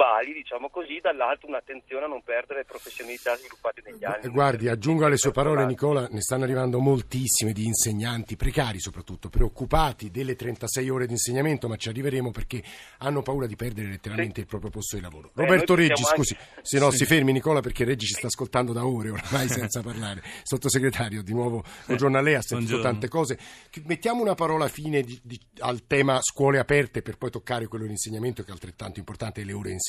globali, 0.00 0.32
diciamo 0.32 0.70
così, 0.70 0.98
dall'altro 1.00 1.48
un'attenzione 1.48 2.06
a 2.06 2.08
non 2.08 2.22
perdere 2.22 2.64
professionalità 2.64 3.36
sviluppate 3.36 3.82
negli 3.84 4.04
anni. 4.04 4.28
Guardi, 4.28 4.68
aggiungo 4.68 5.04
alle 5.04 5.18
sue 5.18 5.30
parole 5.30 5.66
Nicola, 5.66 6.08
ne 6.10 6.22
stanno 6.22 6.44
arrivando 6.44 6.78
moltissime 6.80 7.52
di 7.52 7.66
insegnanti, 7.66 8.36
precari 8.36 8.80
soprattutto, 8.80 9.28
preoccupati 9.28 10.10
delle 10.10 10.36
36 10.36 10.88
ore 10.88 11.06
di 11.06 11.12
insegnamento, 11.12 11.68
ma 11.68 11.76
ci 11.76 11.90
arriveremo 11.90 12.30
perché 12.30 12.62
hanno 12.98 13.20
paura 13.20 13.46
di 13.46 13.56
perdere 13.56 13.88
letteralmente 13.88 14.36
sì. 14.36 14.40
il 14.40 14.46
proprio 14.46 14.70
posto 14.70 14.96
di 14.96 15.02
lavoro. 15.02 15.28
Eh, 15.28 15.42
Roberto 15.42 15.74
Reggi, 15.74 16.02
scusi, 16.02 16.34
anche... 16.34 16.62
se 16.62 16.78
no 16.78 16.90
sì. 16.90 16.98
si 16.98 17.04
fermi 17.04 17.32
Nicola 17.32 17.60
perché 17.60 17.84
Reggi 17.84 18.06
ci 18.06 18.14
sta 18.14 18.28
ascoltando 18.28 18.72
da 18.72 18.86
ore 18.86 19.10
oramai 19.10 19.48
senza 19.52 19.82
parlare. 19.82 20.22
Sottosegretario, 20.42 21.22
di 21.22 21.34
nuovo 21.34 21.62
buongiorno 21.84 22.16
a 22.16 22.22
lei, 22.22 22.34
ha 22.34 22.42
sentito 22.42 22.76
buongiorno. 22.76 22.98
tante 22.98 23.08
cose. 23.08 23.38
Mettiamo 23.84 24.22
una 24.22 24.34
parola 24.34 24.68
fine 24.68 25.02
di, 25.02 25.20
di, 25.22 25.38
al 25.58 25.86
tema 25.86 26.20
scuole 26.22 26.58
aperte 26.58 27.02
per 27.02 27.18
poi 27.18 27.30
toccare 27.30 27.66
quello 27.66 27.84
dell'insegnamento 27.84 28.42
che 28.42 28.48
è 28.48 28.52
altrettanto 28.52 28.98
importante, 28.98 29.44
le 29.44 29.52
ore 29.52 29.68
di 29.68 29.74
insegnamento. 29.74 29.88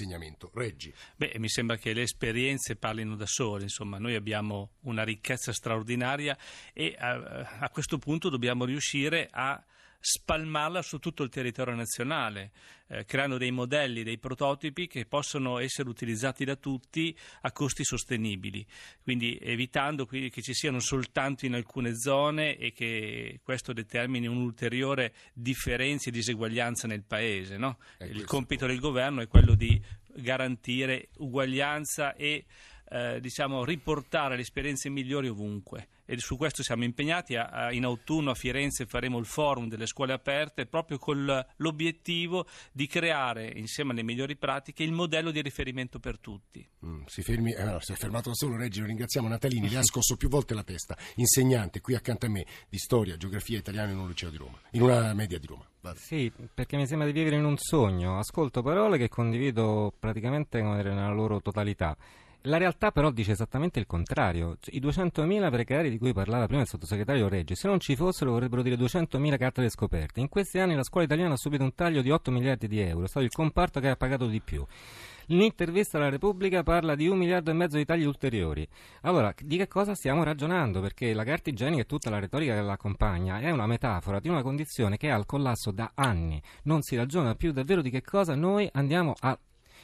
Reggi. 0.54 0.94
Beh, 1.16 1.34
mi 1.38 1.50
sembra 1.50 1.78
che 1.78 1.94
le 1.94 2.04
esperienze 2.04 2.76
parlino 2.76 3.16
da 3.16 3.26
sole, 3.26 3.64
insomma, 3.64 3.98
noi 3.98 4.16
abbiamo 4.16 4.72
una 4.82 5.04
ricchezza 5.04 5.54
straordinaria 5.54 6.38
e 6.74 6.96
a, 6.98 7.58
a 7.60 7.70
questo 7.70 7.98
punto 7.98 8.30
dobbiamo 8.30 8.66
riuscire 8.66 9.30
a 9.32 9.64
spalmarla 10.02 10.82
su 10.82 10.98
tutto 10.98 11.22
il 11.22 11.30
territorio 11.30 11.76
nazionale, 11.76 12.52
eh, 12.88 13.06
creando 13.06 13.38
dei 13.38 13.52
modelli, 13.52 14.02
dei 14.02 14.18
prototipi 14.18 14.88
che 14.88 15.06
possono 15.06 15.60
essere 15.60 15.88
utilizzati 15.88 16.44
da 16.44 16.56
tutti 16.56 17.16
a 17.42 17.52
costi 17.52 17.84
sostenibili, 17.84 18.66
quindi 19.04 19.38
evitando 19.40 20.08
che 20.08 20.32
ci 20.42 20.54
siano 20.54 20.80
soltanto 20.80 21.46
in 21.46 21.54
alcune 21.54 21.96
zone 21.96 22.58
e 22.58 22.74
che 22.74 23.40
questo 23.44 23.74
determini 23.74 24.26
un'ulteriore 24.26 25.14
differenza 25.34 26.10
e 26.10 26.12
diseguaglianza 26.12 26.88
nel 26.88 27.04
Paese. 27.04 27.58
No? 27.58 27.78
Il 28.00 28.26
compito 28.26 28.66
del 28.66 28.80
governo 28.80 29.22
è 29.22 29.28
quello 29.28 29.54
di 29.54 29.80
garantire 30.16 31.10
uguaglianza 31.18 32.16
e 32.16 32.46
eh, 32.90 33.20
diciamo, 33.22 33.64
riportare 33.64 34.36
le 34.36 34.42
esperienze 34.42 34.90
migliori 34.90 35.30
ovunque 35.30 35.88
e 36.12 36.20
su 36.20 36.36
questo 36.36 36.62
siamo 36.62 36.84
impegnati. 36.84 37.36
A, 37.38 37.46
a, 37.46 37.72
in 37.72 37.86
autunno 37.86 38.32
a 38.32 38.36
Firenze 38.36 38.86
faremo 38.86 39.18
il 39.18 39.26
forum 39.26 39.70
delle 39.70 39.86
scuole 39.86 40.12
aperte 40.12 40.66
proprio 40.66 40.98
con 40.98 41.46
l'obiettivo 41.56 42.48
di 42.74 42.86
creare 42.86 43.50
insieme 43.56 43.94
alle 43.94 44.04
migliori 44.04 44.36
pratiche 44.36 44.84
il 44.84 44.92
modello 44.92 45.32
di 45.32 45.42
riferimento 45.42 46.00
per 46.00 46.20
tutti. 46.20 46.68
Mm, 46.86 47.04
si, 47.06 47.22
fermi, 47.22 47.54
eh, 47.54 47.78
si 47.80 47.94
è 47.94 47.96
fermato 47.96 48.28
da 48.28 48.36
solo, 48.36 48.58
Reggi, 48.58 48.82
lo 48.82 48.88
ringraziamo. 48.88 49.30
Natalini 49.30 49.70
le 49.70 49.78
ha 49.78 49.84
scosso 49.84 50.18
più 50.18 50.28
volte 50.28 50.54
la 50.54 50.64
testa, 50.64 50.98
insegnante 51.16 51.80
qui 51.80 51.96
accanto 51.96 52.26
a 52.26 52.30
me 52.30 52.46
di 52.68 52.78
storia, 52.78 53.16
geografia 53.16 53.58
italiana 53.58 53.92
in 53.92 54.00
un 54.00 54.10
liceo 54.10 54.30
di 54.30 54.38
Roma, 54.38 54.60
in 54.72 54.82
una 54.82 55.14
media 55.14 55.40
di 55.40 55.48
Roma. 55.48 55.66
Vale. 55.80 55.98
Sì, 55.98 56.30
perché 56.54 56.76
mi 56.76 56.88
sembra 56.88 57.08
di 57.08 57.14
vivere 57.14 57.38
in 57.38 57.46
un 57.46 57.58
sogno. 57.58 58.20
Ascolto 58.20 58.62
parole 58.62 58.98
che 58.98 59.08
condivido 59.08 59.94
praticamente 59.98 60.62
nella 60.62 61.14
loro 61.14 61.40
totalità. 61.40 61.96
La 62.46 62.58
realtà 62.58 62.92
però 62.92 63.12
dice 63.12 63.34
esattamente 63.34 63.78
il 63.78 63.86
contrario. 63.86 64.58
Cioè, 64.60 64.76
I 64.76 64.82
200.000 64.82 65.52
precari 65.52 65.92
di 65.92 66.00
cui 66.00 66.12
parlava 66.12 66.48
prima 66.48 66.62
il 66.62 66.68
sottosegretario 66.68 67.30
Reggi, 67.30 67.54
se 67.54 67.68
non 67.68 67.80
ci 67.80 67.96
fossero 67.96 68.32
vorrebbero 68.32 68.64
dire 68.64 68.76
200.000 68.78 69.38
cattedre 69.38 69.70
scoperte. 69.70 70.22
In 70.22 70.28
questi 70.28 70.58
anni 70.58 70.74
la 70.74 70.84
scuola 70.84 71.06
italiana 71.06 71.34
ha 71.34 71.38
subito 71.38 71.64
un 71.64 71.76
taglio 71.76 72.02
di 72.02 72.10
8 72.10 72.32
miliardi 72.32 72.68
di 72.68 72.80
euro, 72.80 73.06
è 73.06 73.08
stato 73.08 73.26
il 73.26 73.32
comparto 73.32 73.80
che 73.80 73.90
ha 73.90 73.96
pagato 73.96 74.26
di 74.26 74.42
più. 74.42 74.66
L'intervista 75.28 75.98
alla 75.98 76.10
Repubblica 76.10 76.64
parla 76.64 76.96
di 76.96 77.08
un 77.08 77.20
miliardo 77.20 77.52
e 77.52 77.54
mezzo 77.54 77.78
di 77.78 77.86
tagli 77.86 78.06
ulteriori. 78.06 78.68
Allora, 79.02 79.32
di 79.38 79.58
che 79.58 79.68
cosa 79.68 79.94
stiamo 79.94 80.24
ragionando? 80.24 80.82
Perché 80.82 81.14
la 81.14 81.24
carta 81.24 81.52
igienica 81.52 81.84
e 81.84 81.86
tutta 81.86 82.10
la 82.10 82.20
retorica 82.20 82.56
che 82.56 82.62
l'accompagna 82.62 83.40
è 83.40 83.52
una 83.52 83.68
metafora 83.68 84.20
di 84.20 84.30
una 84.30 84.42
condizione 84.42 84.98
che 84.98 85.10
è 85.10 85.12
al 85.12 85.28
collasso 85.28 85.70
da 85.70 85.92
anni. 85.94 86.42
Non 86.64 86.82
si 86.82 86.96
ragiona 86.96 87.36
più 87.36 87.52
davvero 87.52 87.84
di 87.84 87.92
che 87.92 88.02
cosa 88.02 88.34
noi 88.34 88.68
andiamo 88.74 89.14
a 89.20 89.38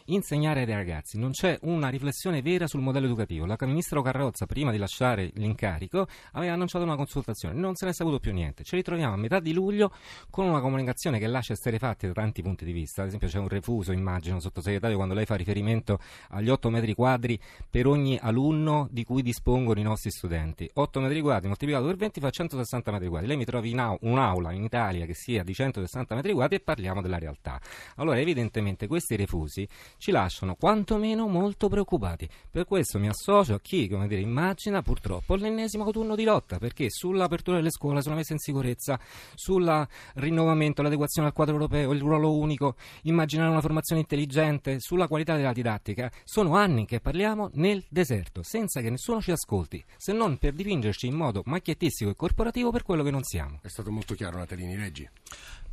insegnare 0.07 0.61
ai 0.61 0.65
ragazzi. 0.67 1.17
Non 1.17 1.31
c'è 1.31 1.57
una 1.61 1.89
riflessione 1.89 2.41
vera 2.41 2.67
sul 2.67 2.81
modello 2.81 3.05
educativo. 3.05 3.45
La 3.45 3.55
ministra 3.61 4.01
Carrozza, 4.01 4.45
prima 4.45 4.71
di 4.71 4.77
lasciare 4.77 5.31
l'incarico, 5.35 6.07
aveva 6.33 6.53
annunciato 6.53 6.83
una 6.83 6.95
consultazione, 6.95 7.59
non 7.59 7.75
se 7.75 7.85
ne 7.85 7.91
è 7.91 7.93
saputo 7.93 8.19
più 8.19 8.31
niente. 8.31 8.63
Ci 8.63 8.75
ritroviamo 8.75 9.13
a 9.13 9.17
metà 9.17 9.39
di 9.39 9.53
luglio 9.53 9.91
con 10.29 10.45
una 10.45 10.61
comunicazione 10.61 11.19
che 11.19 11.27
lascia 11.27 11.53
esterefatti 11.53 12.07
da 12.07 12.13
tanti 12.13 12.41
punti 12.41 12.65
di 12.65 12.71
vista. 12.71 13.01
Ad 13.01 13.07
esempio 13.07 13.27
c'è 13.27 13.39
un 13.39 13.47
refuso, 13.47 13.91
immagino, 13.91 14.39
sottosegretario, 14.39 14.95
quando 14.95 15.13
lei 15.13 15.25
fa 15.25 15.35
riferimento 15.35 15.99
agli 16.29 16.49
8 16.49 16.69
metri 16.69 16.93
quadri 16.93 17.39
per 17.69 17.87
ogni 17.87 18.17
alunno 18.21 18.87
di 18.91 19.03
cui 19.03 19.21
dispongono 19.21 19.79
i 19.79 19.83
nostri 19.83 20.11
studenti. 20.11 20.69
8 20.73 20.99
metri 20.99 21.21
quadri 21.21 21.47
moltiplicato 21.47 21.85
per 21.85 21.95
20 21.95 22.19
fa 22.19 22.29
160 22.29 22.91
metri 22.91 23.07
quadri. 23.07 23.27
Lei 23.27 23.37
mi 23.37 23.45
trovi 23.45 23.71
in 23.71 23.79
au- 23.79 23.97
un'aula 24.01 24.51
in 24.51 24.63
Italia 24.63 25.05
che 25.05 25.13
sia 25.13 25.43
di 25.43 25.53
160 25.53 26.15
metri 26.15 26.33
quadri 26.33 26.55
e 26.57 26.59
parliamo 26.59 27.01
della 27.01 27.17
realtà. 27.17 27.59
Allora, 27.95 28.19
evidentemente 28.19 28.87
questi 28.87 29.15
refusi 29.15 29.67
ci 29.97 30.11
lasciano 30.11 30.55
quantomeno 30.55 31.27
molto 31.27 31.67
preoccupati. 31.67 32.27
Per 32.49 32.65
questo 32.65 32.99
mi 32.99 33.07
associo 33.07 33.55
a 33.55 33.59
chi 33.59 33.87
come 33.87 34.07
dire, 34.07 34.21
immagina 34.21 34.81
purtroppo 34.81 35.35
l'ennesimo 35.35 35.83
autunno 35.83 36.15
di 36.15 36.23
lotta, 36.23 36.57
perché 36.57 36.89
sull'apertura 36.89 37.57
delle 37.57 37.71
scuole, 37.71 38.01
sulla 38.01 38.15
messa 38.15 38.33
in 38.33 38.39
sicurezza, 38.39 38.99
sul 39.35 39.87
rinnovamento, 40.15 40.81
l'adeguazione 40.81 41.27
al 41.27 41.33
quadro 41.33 41.55
europeo, 41.55 41.91
il 41.91 41.99
ruolo 41.99 42.35
unico, 42.35 42.75
immaginare 43.03 43.49
una 43.49 43.61
formazione 43.61 44.01
intelligente, 44.01 44.79
sulla 44.79 45.07
qualità 45.07 45.35
della 45.35 45.53
didattica, 45.53 46.11
sono 46.23 46.55
anni 46.55 46.85
che 46.85 46.99
parliamo 46.99 47.49
nel 47.53 47.83
deserto, 47.89 48.43
senza 48.43 48.81
che 48.81 48.89
nessuno 48.89 49.21
ci 49.21 49.31
ascolti, 49.31 49.83
se 49.97 50.13
non 50.13 50.37
per 50.37 50.53
dipingerci 50.53 51.07
in 51.07 51.15
modo 51.15 51.41
macchiettistico 51.45 52.09
e 52.09 52.15
corporativo 52.15 52.71
per 52.71 52.83
quello 52.83 53.03
che 53.03 53.11
non 53.11 53.23
siamo. 53.23 53.59
È 53.61 53.69
stato 53.69 53.91
molto 53.91 54.13
chiaro 54.13 54.37
Natalini, 54.37 54.77
leggi. 54.77 55.09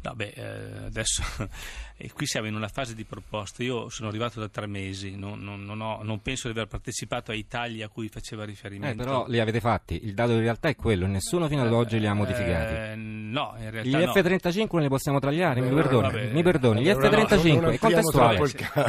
No, 0.05 0.15
beh, 0.15 0.33
eh, 0.37 0.85
adesso 0.85 1.23
qui 2.13 2.27
siamo 2.27 2.47
in 2.47 2.55
una 2.55 2.69
fase 2.69 2.95
di 2.95 3.05
proposta. 3.05 3.63
Io 3.63 3.89
sono 3.89 4.11
arrivato 4.11 4.39
da 4.39 4.51
tre 4.51 4.67
mesi, 4.67 5.17
non, 5.17 5.43
non, 5.43 5.65
non, 5.65 5.81
ho, 5.81 6.01
non 6.03 6.21
penso 6.21 6.47
di 6.47 6.53
aver 6.53 6.67
partecipato 6.69 7.31
ai 7.31 7.47
tagli 7.47 7.81
a 7.81 7.89
cui 7.89 8.09
faceva 8.09 8.45
riferimento. 8.45 9.01
Eh, 9.01 9.05
però 9.05 9.25
li 9.27 9.41
avete 9.41 9.61
fatti, 9.61 10.05
il 10.05 10.13
dato 10.13 10.35
di 10.35 10.41
realtà 10.41 10.69
è 10.69 10.77
quello, 10.77 11.07
nessuno 11.07 11.49
fino 11.49 11.63
ad 11.63 11.73
oggi 11.73 11.99
li 11.99 12.07
ha 12.07 12.13
modificati. 12.13 12.75
Eh, 12.75 12.95
no, 12.97 13.55
in 13.59 13.71
realtà 13.71 13.89
Gli 13.89 14.05
no. 14.05 14.13
F-35 14.13 14.67
non 14.73 14.83
li 14.83 14.89
possiamo 14.89 15.19
tagliare, 15.21 15.63
mi 15.63 15.75
perdoni, 15.75 16.03
vabbè, 16.03 16.33
mi 16.33 16.43
perdoni, 16.43 16.83
gli 16.83 16.89
allora 16.91 17.09
no, 17.09 17.27
F-35 17.27 17.61
non 17.61 17.73
è 17.73 17.79
contestuale. 17.79 18.39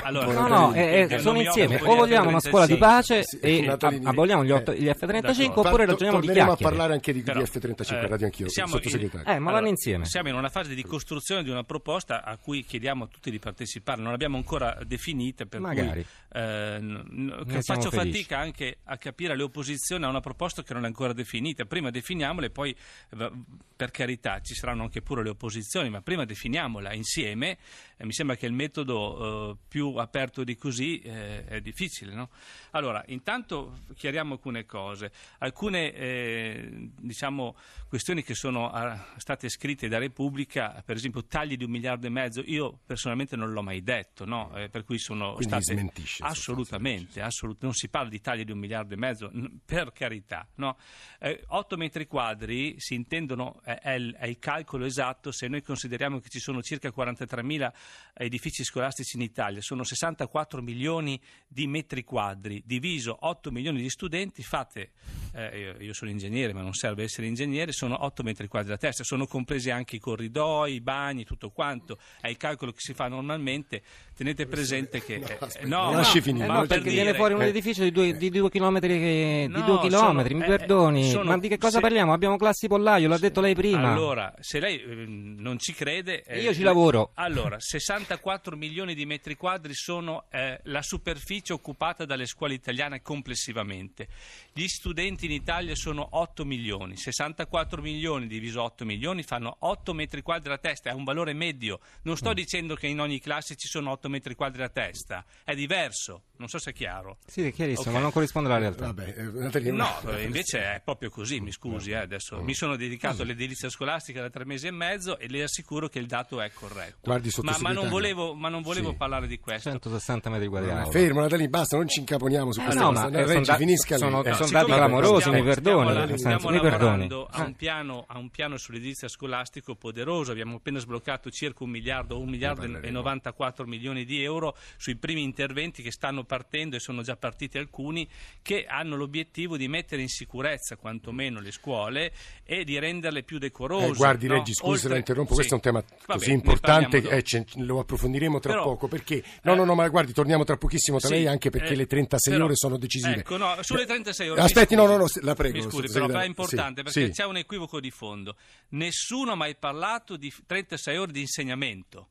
Allora, 0.04 0.34
No, 0.34 0.48
no, 0.48 0.74
eh, 0.74 1.08
eh, 1.10 1.20
sono 1.20 1.40
insieme, 1.40 1.80
o 1.82 1.96
vogliamo 1.96 2.28
una 2.28 2.42
scuola 2.42 2.66
di 2.66 2.76
pace 2.76 3.24
Sì, 3.24 3.40
e 3.40 3.78
aboliamo 4.04 4.44
gli, 4.44 4.52
eh, 4.52 4.64
gli 4.78 4.90
F-35 4.90 5.08
d'accordo. 5.08 5.62
oppure 5.62 5.86
ragioniamo 5.86 6.20
di 6.20 6.26
torneremo 6.26 6.52
a 6.52 6.56
chiacchiere. 6.56 6.56
parlare 6.58 6.94
anche 6.94 7.14
di, 7.14 7.22
Però, 7.22 7.40
di 7.40 7.46
F-35, 7.46 7.94
eh, 7.94 8.08
radio 8.08 8.26
anch'io, 8.26 8.50
siamo 8.50 8.72
sottosegretario. 8.72 9.32
Eh, 9.34 9.40
ma 9.40 9.52
vanno 9.52 9.70
insieme. 9.70 10.04
Siamo 10.06 10.28
in 10.28 10.36
una 10.36 10.50
fase 10.50 10.76
di 10.76 10.82
costruzione 10.82 11.04
di 11.44 11.50
una 11.50 11.64
proposta 11.64 12.24
a 12.24 12.38
cui 12.38 12.64
chiediamo 12.64 13.06
a 13.06 13.08
tutti 13.08 13.30
di 13.30 13.40
partecipare, 13.40 14.02
non 14.02 14.12
l'abbiamo 14.12 14.38
ancora 14.38 14.78
definita, 14.86 15.46
per 15.46 15.60
Magari. 15.60 16.04
cui 16.04 16.06
eh, 16.40 17.62
faccio 17.62 17.92
fatica 17.92 18.38
anche 18.38 18.80
a 18.84 18.98
capire 18.98 19.36
le 19.36 19.44
opposizioni 19.44 20.04
a 20.04 20.10
una 20.10 20.20
proposta 20.20 20.64
che 20.64 20.74
non 20.74 20.84
è 20.84 20.88
ancora 20.88 21.14
definita. 21.14 21.66
Prima 21.66 21.90
definiamola 21.90 22.48
e 22.48 22.50
poi, 22.50 22.76
eh, 23.18 23.32
per 23.76 23.92
carità, 23.92 24.42
ci 24.42 24.54
saranno 24.54 24.84
anche 24.84 25.02
pure 25.02 25.24
le 25.24 25.30
opposizioni, 25.30 25.90
ma 25.90 26.02
prima 26.02 26.26
definiamola 26.26 26.94
insieme. 26.94 27.58
Eh, 27.98 28.06
mi 28.06 28.14
sembra 28.14 28.36
che 28.36 28.46
il 28.46 28.54
metodo 28.54 29.52
eh, 29.52 29.58
più 29.68 29.96
aperto 29.96 30.44
di 30.44 30.56
così 30.56 31.00
eh, 31.00 31.46
è 31.46 31.62
difficile. 31.62 32.14
No? 32.14 32.30
Allora, 32.72 33.04
intanto 33.08 33.80
chiariamo 33.96 34.34
alcune 34.34 34.66
cose, 34.66 35.12
alcune 35.40 35.94
eh, 35.94 36.90
diciamo, 37.00 37.56
questioni 37.88 38.24
che 38.24 38.34
sono 38.34 38.70
ah, 38.70 39.14
state 39.18 39.50
scritte 39.50 39.88
da 39.88 39.98
Repubblica, 39.98 40.82
per 40.86 40.95
esempio 40.96 41.26
tagli 41.26 41.58
di 41.58 41.64
un 41.64 41.72
miliardo 41.72 42.08
e 42.08 42.10
mezzo, 42.10 42.42
io 42.46 42.80
personalmente 42.86 43.36
non 43.36 43.52
l'ho 43.52 43.62
mai 43.62 43.84
detto, 43.84 44.26
no? 44.26 44.56
Eh, 44.56 44.70
per 44.70 44.84
cui 44.84 44.98
sono 44.98 45.34
Quindi 45.34 45.62
state 45.62 45.74
smentisce, 45.74 46.24
assolutamente, 46.24 47.22
assolut- 47.22 47.62
non 47.62 47.74
si 47.74 47.90
parla 47.90 48.10
di 48.10 48.22
tagli 48.22 48.44
di 48.44 48.52
un 48.52 48.60
miliardo 48.60 48.94
e 48.94 48.98
mezzo, 48.98 49.30
n- 49.32 49.60
per 49.64 49.92
carità, 49.92 50.48
no? 50.56 50.78
Eh, 51.20 51.44
8 51.48 51.78
metri 51.78 52.08
quadri 52.08 52.76
si 52.80 52.94
intendono, 52.94 53.62
è, 53.64 53.80
è 53.80 53.92
il, 53.92 54.16
è 54.16 54.28
il 54.28 54.40
calcolo 54.40 54.86
esatto 54.86 55.32
se 55.32 55.48
noi 55.48 55.62
consideriamo 55.62 56.20
che 56.20 56.30
ci 56.30 56.40
sono 56.40 56.62
circa 56.62 56.90
43.000 56.90 57.72
edifici 58.14 58.64
scolastici 58.64 59.18
in 59.18 59.24
Italia, 59.24 59.62
sono 59.62 59.84
64 59.84 60.62
milioni 60.62 61.20
di 61.48 61.68
metri 61.68 62.04
quadri, 62.04 62.64
diviso 62.66 63.18
8 63.20 63.52
milioni 63.52 63.82
di 63.82 63.90
studenti, 63.90 64.44
fate, 64.44 64.92
eh, 65.34 65.60
io, 65.60 65.82
io 65.82 65.94
sono 65.94 66.12
ingegnere 66.12 66.54
ma 66.54 66.62
non 66.62 66.74
serve 66.74 67.04
essere 67.04 67.28
ingegnere, 67.28 67.72
sono 67.72 68.04
8 68.04 68.24
metri 68.24 68.48
quadri 68.48 68.74
a 68.74 68.78
testa, 68.78 69.04
sono 69.04 69.28
compresi 69.28 69.70
anche 69.70 69.98
i 69.98 70.00
corridoi, 70.00 70.75
i 70.76 70.82
bagni, 70.82 71.24
tutto 71.26 71.50
quanto, 71.50 71.98
è 72.22 72.28
il 72.28 72.38
calcolo 72.38 72.72
che 72.72 72.80
si 72.80 72.94
fa 72.94 73.08
normalmente, 73.08 73.82
tenete 74.16 74.46
presente 74.48 75.02
che... 75.04 75.18
No, 75.26 75.28
eh, 75.30 75.38
aspetta, 75.40 75.68
no, 75.68 75.92
lasci 75.94 76.22
finire. 76.22 76.46
eh, 76.46 76.48
Eh 76.48 76.52
no, 76.52 76.54
no, 76.54 76.60
per 76.62 76.68
perché 76.78 76.90
dire- 76.90 77.02
viene 77.04 77.18
fuori 77.18 77.34
un 77.34 77.42
eh. 77.42 77.48
edificio 77.48 77.84
di 77.84 77.92
due, 77.92 78.16
di 78.18 78.30
due 78.30 78.50
chilometri, 78.50 78.90
che- 79.00 79.46
di 79.48 79.54
No, 79.60 79.66
due 79.66 79.80
chilometri, 79.80 80.34
sono- 80.34 80.46
mi 80.46 80.54
eh, 80.54 80.58
perdoni. 80.58 81.10
sono- 81.10 81.24
Ma 81.32 81.38
di 81.38 81.48
che 81.48 81.58
cosa 81.58 81.76
se- 81.76 81.82
parliamo? 81.82 82.14
Abbiamo 82.14 82.38
classi 82.38 82.68
pollaio, 82.68 83.08
l'ha 83.08 83.18
detto 83.18 83.42
lei 83.42 83.56
prima. 83.56 83.92
Allora, 83.92 84.34
se 84.40 84.60
lei 84.60 84.80
eh, 84.82 85.06
non 85.08 85.58
ci 85.60 85.74
crede... 85.74 86.24
eh, 86.24 86.42
Io 86.42 86.54
ci 86.54 86.62
lavoro. 86.62 87.12
Allora, 87.16 87.58
64 87.60 88.56
milioni 88.56 88.94
di 88.94 89.06
metri 89.06 89.36
quadri 89.36 89.74
sono 89.74 90.26
eh, 90.32 90.60
la 90.64 90.82
superficie 90.82 91.54
occupata 91.54 92.06
dalle 92.06 92.26
scuole 92.26 92.54
italiane 92.54 93.02
complessivamente. 93.02 94.08
Gli 94.54 94.68
studenti 94.68 95.26
in 95.26 95.32
Italia 95.32 95.76
sono 95.76 96.08
8 96.12 96.46
milioni. 96.46 96.96
64 96.98 97.82
milioni 97.82 98.28
diviso 98.28 98.62
8 98.62 98.86
milioni 98.86 99.24
fanno 99.24 99.56
8 99.60 99.94
metri 99.94 100.22
quadri 100.22 100.52
a 100.54 100.58
testa, 100.66 100.90
è 100.90 100.94
un 100.94 101.04
valore 101.04 101.34
medio. 101.34 101.80
Non 102.04 102.14
Mm. 102.14 102.18
sto 102.18 102.34
dicendo 102.34 102.76
che 102.76 102.88
in 102.88 103.00
ogni 103.00 103.20
classe 103.20 103.56
ci 103.56 103.68
sono 103.68 103.92
8 103.92 104.10
metri 104.10 104.34
quadri 104.36 104.64
a 104.64 104.70
testa, 104.70 105.24
è 105.44 105.54
diverso. 105.54 106.24
Non 106.38 106.48
so 106.48 106.58
se 106.60 106.72
è 106.72 106.74
chiaro. 106.74 107.18
Sì, 107.26 107.46
è 107.48 107.54
chiarissimo, 107.54 107.90
Ok. 107.90 107.94
ma 107.96 108.00
non 108.00 108.12
corrisponde 108.12 108.50
alla 108.50 108.58
realtà. 108.58 108.86
Vabbè, 108.86 109.14
eh, 109.18 109.72
No, 109.72 110.02
eh, 110.10 110.24
invece 110.24 110.60
è 110.76 110.82
proprio 110.84 111.10
così, 111.10 111.40
mi 111.40 111.52
scusi, 111.52 111.92
eh, 111.92 111.96
adesso 111.98 112.42
mi 112.42 112.54
sono 112.54 112.76
dedicato 112.76 113.22
all'edilizia 113.22 113.70
scolastica 113.70 114.22
da 114.22 114.30
tre 114.30 114.44
mesi 114.46 114.68
e 114.68 114.72
mezzo 114.72 115.18
e 115.20 115.28
le 115.30 115.44
assicuro 115.44 115.88
che 115.88 116.00
il 116.00 116.08
dato 116.08 116.42
è 116.42 116.52
corretto. 116.52 116.98
Guardi, 117.04 117.30
ma, 117.44 117.56
ma 117.62 117.72
non 117.72 117.90
volevo, 117.90 118.34
ma 118.34 118.50
non 118.50 118.62
volevo 118.64 118.90
Sì. 118.90 118.96
parlare 118.96 119.28
di 119.28 119.40
questo. 119.40 119.70
160 119.70 120.30
metri 120.30 120.48
quadri 120.48 120.72
aula. 120.72 120.86
fermo 120.86 121.22
Natalini, 121.22 121.48
basta, 121.50 121.78
non 121.78 121.88
ci 121.88 122.00
incaponiamo 122.00 122.52
su 122.52 122.60
Eh, 122.60 122.64
questa 122.64 122.82
no, 122.82 122.88
cosa. 122.90 123.02
ma, 123.04 123.10
No, 123.10 123.16
eh, 123.18 123.20
Reggi, 123.22 123.32
sono 123.34 123.46
da- 123.46 123.56
finisca 123.58 123.98
sono- 123.98 124.24
Eh, 124.24 124.34
sono 124.34 124.50
dati 124.50 124.72
clamorosi, 124.72 125.20
stiamo- 125.22 125.38
mi 125.38 125.44
perdoni, 125.44 125.90
stiamo- 125.92 126.18
stiamo 126.18 126.50
perdoni. 126.50 126.70
lavorando 126.70 127.26
a 127.32 127.42
Eh. 127.42 127.46
un, 127.46 127.56
piano, 127.56 128.04
a 128.08 128.18
un 128.18 128.30
piano 128.30 128.58
sull'edilizia 128.58 129.08
scolastico 129.08 129.76
poderoso, 129.76 130.32
abbiamo 130.32 130.55
appena 130.56 130.80
sbloccato 130.80 131.30
circa 131.30 131.64
un 131.64 131.70
miliardo, 131.70 132.20
un 132.20 132.30
miliardo 132.30 132.62
e 132.64 132.70
parleremo. 132.70 132.98
94 132.98 133.66
milioni 133.66 134.06
di 134.06 134.22
euro 134.24 134.56
sui 134.78 134.96
primi 134.96 135.24
interventi 135.24 135.82
che 135.82 135.92
stanno 135.92 136.24
partendo 136.24 136.76
e 136.76 136.80
sono 136.80 137.02
già 137.02 137.16
partiti 137.16 137.58
alcuni 137.58 138.08
che 138.42 138.66
hanno 138.66 138.96
l'obiettivo 138.96 139.58
di 139.58 139.68
mettere 139.68 140.02
in 140.02 140.08
sicurezza 140.10 140.76
quantomeno 140.78 141.40
le 141.40 141.52
scuole 141.52 142.12
e 142.44 142.64
di 142.64 142.78
renderle 142.80 143.24
più 143.24 143.38
decorose. 143.38 143.88
Eh, 143.88 143.94
guardi, 143.94 144.28
no? 144.28 144.34
Reggi, 144.36 144.54
scusi 144.54 144.82
se 144.82 144.88
la 144.88 144.96
Oltre- 144.96 144.98
interrompo, 145.00 145.30
sì. 145.30 145.36
questo 145.36 145.54
è 145.54 145.58
un 145.58 145.64
tema 145.64 145.80
Vabbè, 145.82 146.20
così 146.20 146.32
importante, 146.32 146.98
eh, 146.98 147.46
lo 147.58 147.80
approfondiremo 147.80 148.40
tra 148.40 148.52
Però- 148.54 148.64
poco, 148.64 148.88
perché... 148.88 149.24
No, 149.44 149.54
eh, 149.54 149.56
no, 149.56 149.64
no, 149.66 149.76
ma 149.76 149.88
guardi, 149.90 150.14
torniamo 150.14 150.44
tra 150.44 150.58
pochissimo 150.58 150.98
da 151.00 151.08
Sì, 151.08 151.14
lei, 151.14 151.28
anche 151.28 151.50
perché 151.50 151.74
eh, 151.74 151.76
le 151.76 151.86
36 151.88 152.34
però- 152.34 152.46
ore 152.46 152.56
sono 152.56 152.78
decisive. 152.78 153.16
Ecco, 153.18 153.38
no, 153.38 153.56
sulle 153.62 153.86
36 153.86 154.30
ore. 154.30 154.42
Aspetti, 154.42 154.76
no, 154.76 154.84
scusi. 154.84 154.94
no, 154.94 155.00
no, 155.02 155.08
se- 155.08 155.22
la 155.22 155.36
prego, 155.36 155.58
Mi 155.58 155.62
scusi, 155.64 155.92
però 155.92 156.08
è 156.08 156.26
importante 156.26 156.84
Sì, 156.88 157.00
perché 157.00 157.12
c'è 157.14 157.26
un 157.26 157.38
equivoco 157.38 157.80
di 157.80 157.92
fondo. 157.92 158.36
Nessuno 158.70 159.32
ha 159.32 159.36
mai 159.36 159.56
parlato 159.56 160.16
di 160.18 160.32
36 160.46 160.98
ore 160.98 161.12
di 161.12 161.22
insegnamento. 161.22 162.10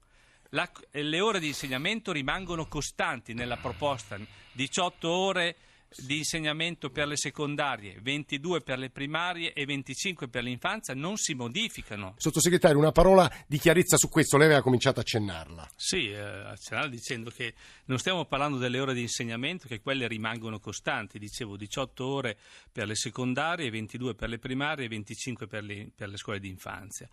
La- 0.51 0.71
le 0.91 1.21
ore 1.21 1.41
di 1.41 1.49
insegnamento 1.49 2.13
rimangono 2.13 2.67
costanti 2.67 3.35
nella 3.35 3.57
proposta, 3.57 4.19
18 4.53 5.09
ore 5.09 5.57
di 5.97 6.19
insegnamento 6.19 6.91
per 6.91 7.07
le 7.07 7.17
secondarie, 7.17 7.99
22 8.01 8.61
per 8.63 8.79
le 8.79 8.91
primarie 8.91 9.53
e 9.53 9.65
25 9.65 10.29
per 10.29 10.43
l'infanzia 10.43 10.95
non 10.95 11.17
si 11.17 11.35
modificano. 11.35 12.15
Sottosegretario, 12.17 12.79
una 12.79 12.93
parola 12.93 13.31
di 13.47 13.59
chiarezza 13.59 13.97
su 13.97 14.09
questo, 14.09 14.37
lei 14.37 14.47
aveva 14.47 14.63
cominciato 14.63 14.99
a 14.99 15.03
accennarla. 15.03 15.71
Sì, 15.77 16.11
eh, 16.11 16.19
accennarla 16.19 16.91
dicendo 16.91 17.31
che 17.31 17.55
non 17.87 17.99
stiamo 17.99 18.25
parlando 18.25 18.59
delle 18.59 18.81
ore 18.81 18.95
di 18.95 19.03
insegnamento, 19.03 19.69
che 19.69 19.81
quelle 19.81 20.09
rimangono 20.09 20.59
costanti, 20.59 21.19
dicevo 21.19 21.57
18 21.57 22.07
ore 22.07 22.37
per 22.71 22.87
le 22.87 22.97
secondarie, 22.97 23.71
22 23.71 24.15
per 24.15 24.29
le 24.29 24.39
primarie 24.39 24.87
e 24.87 24.89
25 24.89 25.47
per 25.47 25.63
le, 25.63 25.91
per 25.95 26.09
le 26.09 26.17
scuole 26.17 26.41
di 26.41 26.49
infanzia. 26.49 27.09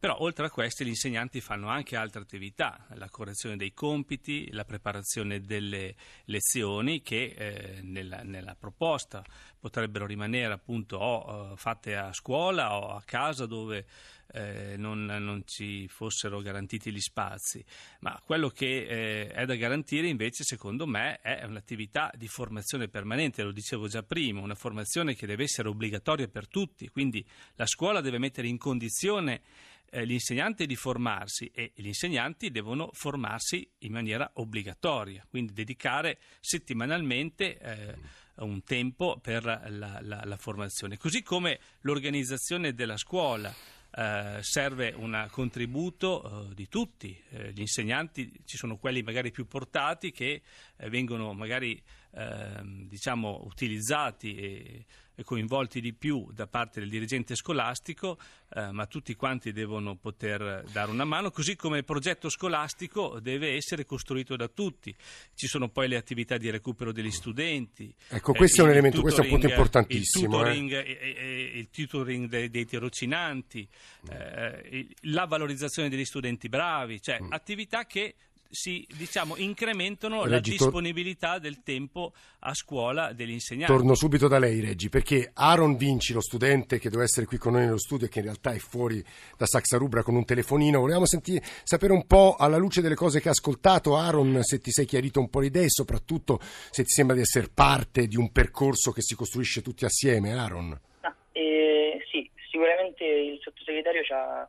Però 0.00 0.16
oltre 0.18 0.46
a 0.46 0.50
queste 0.50 0.82
gli 0.82 0.88
insegnanti 0.88 1.42
fanno 1.42 1.68
anche 1.68 1.94
altre 1.94 2.22
attività, 2.22 2.86
la 2.94 3.10
correzione 3.10 3.58
dei 3.58 3.74
compiti, 3.74 4.50
la 4.50 4.64
preparazione 4.64 5.42
delle 5.42 5.94
lezioni 6.24 7.02
che 7.02 7.34
eh, 7.36 7.80
nella, 7.82 8.22
nella, 8.22 8.56
proposta 8.58 9.22
potrebbero 9.58 10.06
rimanere 10.06 10.54
appunto 10.54 10.96
o 10.96 11.50
uh, 11.50 11.56
fatte 11.56 11.96
a 11.96 12.14
scuola 12.14 12.78
o 12.78 12.96
a 12.96 13.02
casa 13.04 13.44
dove 13.44 13.84
eh, 14.32 14.76
non, 14.78 15.04
non, 15.04 15.42
ci 15.44 15.86
fossero 15.88 16.40
garantiti 16.40 16.90
gli 16.90 17.00
spazi, 17.00 17.62
ma 18.00 18.18
quello 18.24 18.48
che 18.48 18.86
eh, 18.86 19.28
è 19.28 19.44
da 19.44 19.54
garantire 19.54 20.08
invece 20.08 20.44
secondo 20.44 20.86
me 20.86 21.20
è 21.20 21.44
un'attività 21.44 22.10
di 22.16 22.26
formazione 22.26 22.88
permanente, 22.88 23.42
lo 23.42 23.52
dicevo 23.52 23.86
già 23.86 24.02
prima, 24.02 24.40
una 24.40 24.54
formazione 24.54 25.14
che 25.14 25.26
deve 25.26 25.42
essere 25.42 25.68
obbligatoria 25.68 26.28
per 26.28 26.48
tutti, 26.48 26.88
quindi 26.88 27.22
la 27.56 27.66
scuola 27.66 28.00
deve 28.00 28.18
mettere 28.18 28.48
in 28.48 28.56
condizione 28.56 29.42
eh, 29.90 30.06
gli 30.06 30.12
insegnanti 30.12 30.66
di 30.66 30.76
formarsi 30.76 31.50
e 31.52 31.72
gli 31.74 31.86
insegnanti 31.86 32.50
devono 32.50 32.90
formarsi 32.92 33.68
in 33.78 33.92
maniera 33.92 34.30
obbligatoria, 34.34 35.26
quindi 35.28 35.52
dedicare 35.52 36.18
settimanalmente 36.40 37.58
eh, 37.58 37.94
un 38.36 38.62
tempo 38.62 39.18
per 39.20 39.44
la, 39.44 39.98
la, 40.00 40.22
la 40.24 40.36
formazione, 40.36 40.96
così 40.96 41.22
come 41.22 41.58
l'organizzazione 41.80 42.74
della 42.74 42.96
scuola. 42.96 43.78
Uh, 43.92 44.40
serve 44.40 44.94
un 44.96 45.26
contributo 45.32 46.22
uh, 46.24 46.54
di 46.54 46.68
tutti, 46.68 47.20
uh, 47.30 47.46
gli 47.46 47.58
insegnanti 47.58 48.30
ci 48.44 48.56
sono 48.56 48.76
quelli 48.76 49.02
magari 49.02 49.32
più 49.32 49.48
portati 49.48 50.12
che 50.12 50.42
vengono 50.76 51.32
magari 51.32 51.82
ehm, 52.12 52.86
diciamo, 52.88 53.42
utilizzati 53.44 54.34
e, 54.36 54.86
coinvolti 55.24 55.80
di 55.80 55.92
più 55.92 56.30
da 56.32 56.46
parte 56.46 56.80
del 56.80 56.88
dirigente 56.88 57.34
scolastico, 57.34 58.18
eh, 58.54 58.70
ma 58.70 58.86
tutti 58.86 59.14
quanti 59.14 59.52
devono 59.52 59.96
poter 59.96 60.64
dare 60.72 60.90
una 60.90 61.04
mano, 61.04 61.30
così 61.30 61.56
come 61.56 61.78
il 61.78 61.84
progetto 61.84 62.28
scolastico 62.28 63.18
deve 63.20 63.54
essere 63.54 63.84
costruito 63.84 64.36
da 64.36 64.48
tutti. 64.48 64.94
Ci 65.34 65.46
sono 65.46 65.68
poi 65.68 65.88
le 65.88 65.96
attività 65.96 66.36
di 66.36 66.50
recupero 66.50 66.92
degli 66.92 67.10
studenti. 67.10 67.94
Ecco, 68.08 68.32
questo 68.32 68.62
eh, 68.62 68.64
è 68.64 68.68
un 68.68 68.72
elemento, 68.72 69.00
questo 69.00 69.20
è 69.22 69.24
un 69.24 69.30
punto 69.30 69.48
importantissimo. 69.48 70.24
Il 70.24 70.30
tutoring, 70.30 70.72
eh. 70.72 71.52
il 71.54 71.70
tutoring 71.70 72.28
dei, 72.28 72.50
dei 72.50 72.64
tirocinanti, 72.64 73.68
eh, 74.10 74.86
la 75.02 75.26
valorizzazione 75.26 75.88
degli 75.88 76.04
studenti 76.04 76.48
bravi, 76.48 77.00
cioè 77.00 77.20
mm. 77.20 77.32
attività 77.32 77.84
che 77.86 78.14
si 78.50 78.86
diciamo, 78.96 79.36
incrementano 79.36 80.24
Reggi, 80.24 80.30
la 80.30 80.40
disponibilità 80.40 81.38
del 81.38 81.62
tempo 81.62 82.12
a 82.40 82.52
scuola 82.54 83.12
degli 83.12 83.30
insegnanti. 83.30 83.72
Torno 83.72 83.94
subito 83.94 84.28
da 84.28 84.38
lei, 84.38 84.60
Reggi, 84.60 84.88
perché 84.88 85.30
Aaron 85.32 85.76
Vinci, 85.76 86.12
lo 86.12 86.20
studente 86.20 86.78
che 86.78 86.88
doveva 86.88 87.04
essere 87.04 87.26
qui 87.26 87.38
con 87.38 87.52
noi 87.52 87.64
nello 87.64 87.78
studio 87.78 88.06
e 88.06 88.08
che 88.10 88.18
in 88.18 88.24
realtà 88.24 88.52
è 88.52 88.58
fuori 88.58 89.02
da 89.36 89.46
Saxa 89.46 89.76
Rubra 89.76 90.02
con 90.02 90.16
un 90.16 90.24
telefonino, 90.24 90.80
volevamo 90.80 91.06
sentire, 91.06 91.42
sapere 91.62 91.92
un 91.92 92.06
po' 92.06 92.36
alla 92.36 92.56
luce 92.56 92.80
delle 92.80 92.94
cose 92.94 93.20
che 93.20 93.28
ha 93.28 93.32
ascoltato, 93.32 93.96
Aaron, 93.96 94.42
se 94.42 94.58
ti 94.58 94.70
sei 94.70 94.84
chiarito 94.84 95.20
un 95.20 95.30
po' 95.30 95.40
l'idea 95.40 95.62
e 95.62 95.70
soprattutto 95.70 96.38
se 96.40 96.82
ti 96.82 96.90
sembra 96.90 97.14
di 97.14 97.22
essere 97.22 97.48
parte 97.52 98.06
di 98.06 98.16
un 98.16 98.32
percorso 98.32 98.90
che 98.90 99.02
si 99.02 99.14
costruisce 99.14 99.62
tutti 99.62 99.84
assieme, 99.84 100.32
Aaron. 100.32 100.78
Ah, 101.02 101.14
eh, 101.32 102.04
sì, 102.10 102.28
sicuramente 102.50 103.04
il 103.04 103.38
sottosegretario 103.40 104.02
ci 104.02 104.12
ha 104.12 104.48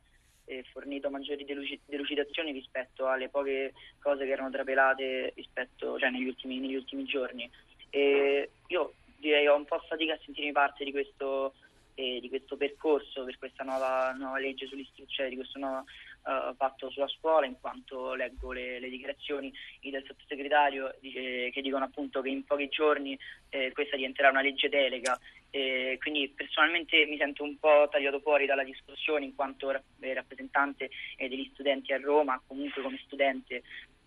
eh, 0.51 0.63
fornito 0.71 1.09
maggiori 1.09 1.45
delucidazioni 1.45 2.51
rispetto 2.51 3.07
alle 3.07 3.29
poche 3.29 3.73
cose 3.99 4.25
che 4.25 4.31
erano 4.31 4.49
trapelate 4.49 5.31
rispetto, 5.35 5.97
cioè, 5.97 6.09
negli, 6.09 6.27
ultimi, 6.27 6.59
negli 6.59 6.75
ultimi 6.75 7.05
giorni. 7.05 7.49
E 7.89 8.49
io 8.67 8.93
direi 9.17 9.47
ho 9.47 9.55
un 9.55 9.65
po' 9.65 9.79
fatica 9.87 10.13
a 10.13 10.19
sentirmi 10.23 10.51
parte 10.51 10.83
di 10.83 10.91
questo, 10.91 11.53
eh, 11.95 12.19
di 12.19 12.29
questo 12.29 12.57
percorso 12.57 13.23
per 13.23 13.37
questa 13.37 13.63
nuova, 13.63 14.11
nuova 14.11 14.39
legge 14.39 14.67
sull'istruzione, 14.67 15.09
cioè 15.09 15.29
di 15.29 15.35
questo 15.35 15.59
nuovo 15.59 15.85
uh, 16.23 16.55
patto 16.55 16.89
sulla 16.89 17.07
scuola, 17.07 17.45
in 17.45 17.59
quanto 17.59 18.13
leggo 18.13 18.51
le, 18.51 18.79
le 18.79 18.89
dichiarazioni 18.89 19.51
del 19.81 20.03
sottosegretario 20.05 20.95
dice, 20.99 21.49
che 21.51 21.61
dicono 21.61 21.85
appunto 21.85 22.21
che 22.21 22.29
in 22.29 22.43
pochi 22.43 22.69
giorni 22.69 23.17
eh, 23.49 23.71
questa 23.73 23.95
diventerà 23.95 24.29
una 24.29 24.41
legge 24.41 24.69
delega. 24.69 25.19
Eh, 25.53 25.97
quindi 25.99 26.29
personalmente 26.29 27.05
mi 27.05 27.17
sento 27.17 27.43
un 27.43 27.57
po' 27.57 27.87
tagliato 27.91 28.21
fuori 28.21 28.45
dalla 28.45 28.63
discussione 28.63 29.25
in 29.25 29.35
quanto 29.35 29.69
eh, 29.99 30.13
rappresentante 30.13 30.89
eh, 31.17 31.27
degli 31.27 31.49
studenti 31.51 31.91
a 31.91 31.99
Roma, 31.99 32.41
comunque 32.47 32.81
come 32.81 32.97
studente 33.03 33.61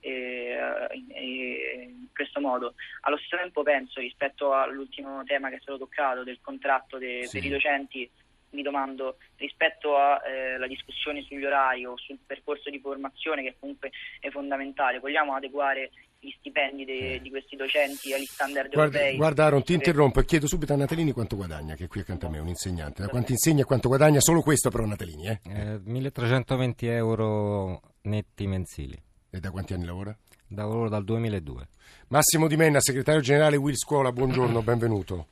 eh, 0.04 0.88
in 0.92 2.12
questo 2.12 2.40
modo. 2.40 2.74
Allo 3.02 3.16
stesso 3.16 3.36
tempo 3.36 3.62
penso 3.62 4.00
rispetto 4.00 4.52
all'ultimo 4.52 5.24
tema 5.24 5.48
che 5.48 5.56
è 5.56 5.60
stato 5.60 5.78
toccato 5.78 6.22
del 6.22 6.38
contratto 6.42 6.98
de, 6.98 7.26
sì. 7.26 7.38
per 7.38 7.46
i 7.46 7.50
docenti 7.50 8.10
mi 8.50 8.62
domando 8.62 9.16
rispetto 9.36 9.96
alla 9.96 10.64
eh, 10.64 10.68
discussione 10.68 11.22
sugli 11.22 11.44
orari 11.44 11.84
o 11.84 11.96
sul 11.96 12.18
percorso 12.24 12.70
di 12.70 12.78
formazione 12.78 13.42
che 13.42 13.56
comunque 13.58 13.90
è 14.20 14.30
fondamentale, 14.30 15.00
vogliamo 15.00 15.34
adeguare 15.34 15.90
gli 16.20 16.32
stipendi 16.38 16.84
de, 16.84 17.14
eh. 17.14 17.20
di 17.20 17.30
questi 17.30 17.56
docenti 17.56 18.12
agli 18.12 18.24
standard 18.24 18.72
guarda, 18.72 18.98
europei? 18.98 19.16
Guarda 19.16 19.44
Aaron, 19.44 19.64
ti 19.64 19.74
interrompo 19.74 20.20
e 20.20 20.24
chiedo 20.24 20.46
subito 20.46 20.72
a 20.72 20.76
Natalini 20.76 21.12
quanto 21.12 21.34
guadagna, 21.34 21.74
che 21.74 21.84
è 21.84 21.88
qui 21.88 22.00
accanto 22.00 22.26
a 22.26 22.30
me, 22.30 22.38
un 22.38 22.48
insegnante. 22.48 23.02
Da 23.02 23.08
quanto 23.08 23.32
insegna 23.32 23.62
e 23.62 23.64
quanto 23.64 23.88
guadagna? 23.88 24.20
Solo 24.20 24.40
questo 24.40 24.70
però 24.70 24.84
Natalini, 24.84 25.26
eh? 25.26 25.40
eh 25.48 25.80
1320 25.82 26.86
euro 26.86 27.80
netti 28.02 28.46
mensili. 28.46 29.12
E 29.34 29.40
da 29.40 29.50
quanti 29.50 29.72
anni 29.72 29.84
lavora? 29.84 30.16
Lavoro 30.50 30.88
dal 30.88 31.02
2002. 31.02 31.66
Massimo 32.10 32.46
Di 32.46 32.54
Menna, 32.54 32.78
segretario 32.78 33.20
generale 33.20 33.56
Will 33.56 33.74
Scuola, 33.74 34.12
buongiorno, 34.12 34.62
benvenuto. 34.62 35.26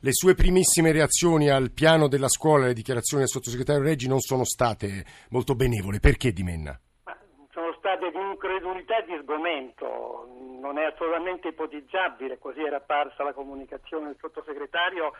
Le 0.00 0.12
sue 0.12 0.34
primissime 0.34 0.92
reazioni 0.92 1.48
al 1.48 1.70
piano 1.70 2.06
della 2.06 2.28
scuola, 2.28 2.66
le 2.66 2.74
dichiarazioni 2.74 3.22
del 3.22 3.32
sottosegretario 3.32 3.82
Reggi 3.82 4.08
non 4.08 4.20
sono 4.20 4.44
state 4.44 5.06
molto 5.30 5.54
benevole. 5.54 6.00
Perché 6.00 6.32
Di 6.32 6.42
Menna? 6.42 6.78
sono 7.50 7.72
state 7.78 8.10
di 8.10 8.20
incredulità 8.20 8.98
e 8.98 9.06
di 9.06 9.18
sgomento. 9.22 10.28
Non 10.60 10.76
è 10.76 10.84
assolutamente 10.84 11.48
ipotizzabile, 11.48 12.36
così 12.38 12.60
era 12.60 12.76
apparsa 12.76 13.24
la 13.24 13.32
comunicazione 13.32 14.08
del 14.08 14.16
sottosegretario, 14.20 15.12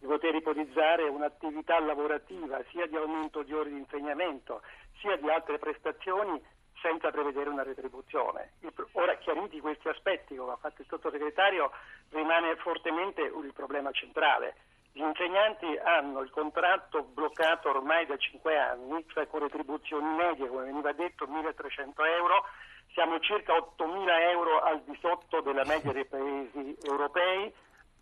di 0.00 0.06
poter 0.06 0.34
ipotizzare 0.34 1.04
un'attività 1.04 1.78
lavorativa 1.78 2.60
sia 2.72 2.88
di 2.88 2.96
aumento 2.96 3.44
di 3.44 3.52
ore 3.52 3.70
di 3.70 3.78
insegnamento 3.78 4.62
sia 5.00 5.16
di 5.16 5.30
altre 5.30 5.58
prestazioni 5.58 6.42
senza 6.84 7.10
prevedere 7.10 7.48
una 7.48 7.62
retribuzione. 7.62 8.52
Ora, 8.92 9.16
chiariti 9.16 9.58
questi 9.60 9.88
aspetti, 9.88 10.36
come 10.36 10.52
ha 10.52 10.56
fatto 10.56 10.82
il 10.82 10.86
sottosegretario, 10.86 11.70
rimane 12.10 12.56
fortemente 12.56 13.22
il 13.22 13.52
problema 13.54 13.90
centrale. 13.90 14.54
Gli 14.92 15.00
insegnanti 15.00 15.66
hanno 15.82 16.20
il 16.20 16.30
contratto 16.30 17.02
bloccato 17.02 17.70
ormai 17.70 18.04
da 18.04 18.18
5 18.18 18.58
anni, 18.58 19.04
cioè 19.08 19.26
con 19.26 19.40
retribuzioni 19.40 20.14
medie, 20.14 20.46
come 20.46 20.64
veniva 20.64 20.92
detto, 20.92 21.24
1.300 21.24 21.92
euro, 22.16 22.44
siamo 22.92 23.18
circa 23.18 23.54
8.000 23.54 24.30
euro 24.30 24.60
al 24.60 24.82
di 24.82 24.96
sotto 25.00 25.40
della 25.40 25.64
media 25.64 25.90
dei 25.90 26.04
paesi 26.04 26.76
europei, 26.82 27.52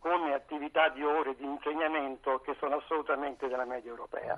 con 0.01 0.29
attività 0.33 0.89
di 0.89 1.05
ore 1.05 1.37
di 1.37 1.45
insegnamento 1.45 2.41
che 2.41 2.57
sono 2.59 2.79
assolutamente 2.79 3.47
della 3.47 3.65
media 3.65 3.91
europea. 3.91 4.37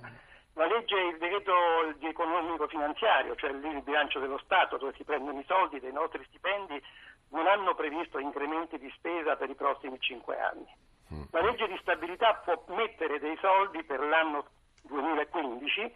La 0.55 0.67
legge, 0.67 0.95
il 0.95 1.19
decreto 1.19 1.53
economico 2.01 2.69
finanziario, 2.69 3.35
cioè 3.35 3.51
il 3.51 3.83
bilancio 3.83 4.21
dello 4.21 4.39
Stato 4.39 4.77
dove 4.77 4.95
si 4.97 5.03
prendono 5.03 5.39
i 5.39 5.45
soldi 5.47 5.81
dei 5.81 5.93
nostri 5.93 6.25
stipendi, 6.29 6.81
non 7.31 7.49
hanno 7.49 7.75
previsto 7.75 8.21
incrementi 8.21 8.79
di 8.79 8.91
spesa 8.95 9.35
per 9.35 9.51
i 9.51 9.57
prossimi 9.57 9.99
cinque 9.99 10.39
anni. 10.39 10.67
Mm. 11.13 11.23
La 11.33 11.41
legge 11.43 11.67
di 11.67 11.77
stabilità 11.81 12.35
può 12.35 12.63
mettere 12.69 13.19
dei 13.19 13.37
soldi 13.41 13.83
per 13.83 13.99
l'anno 14.01 14.47
2015 14.83 15.93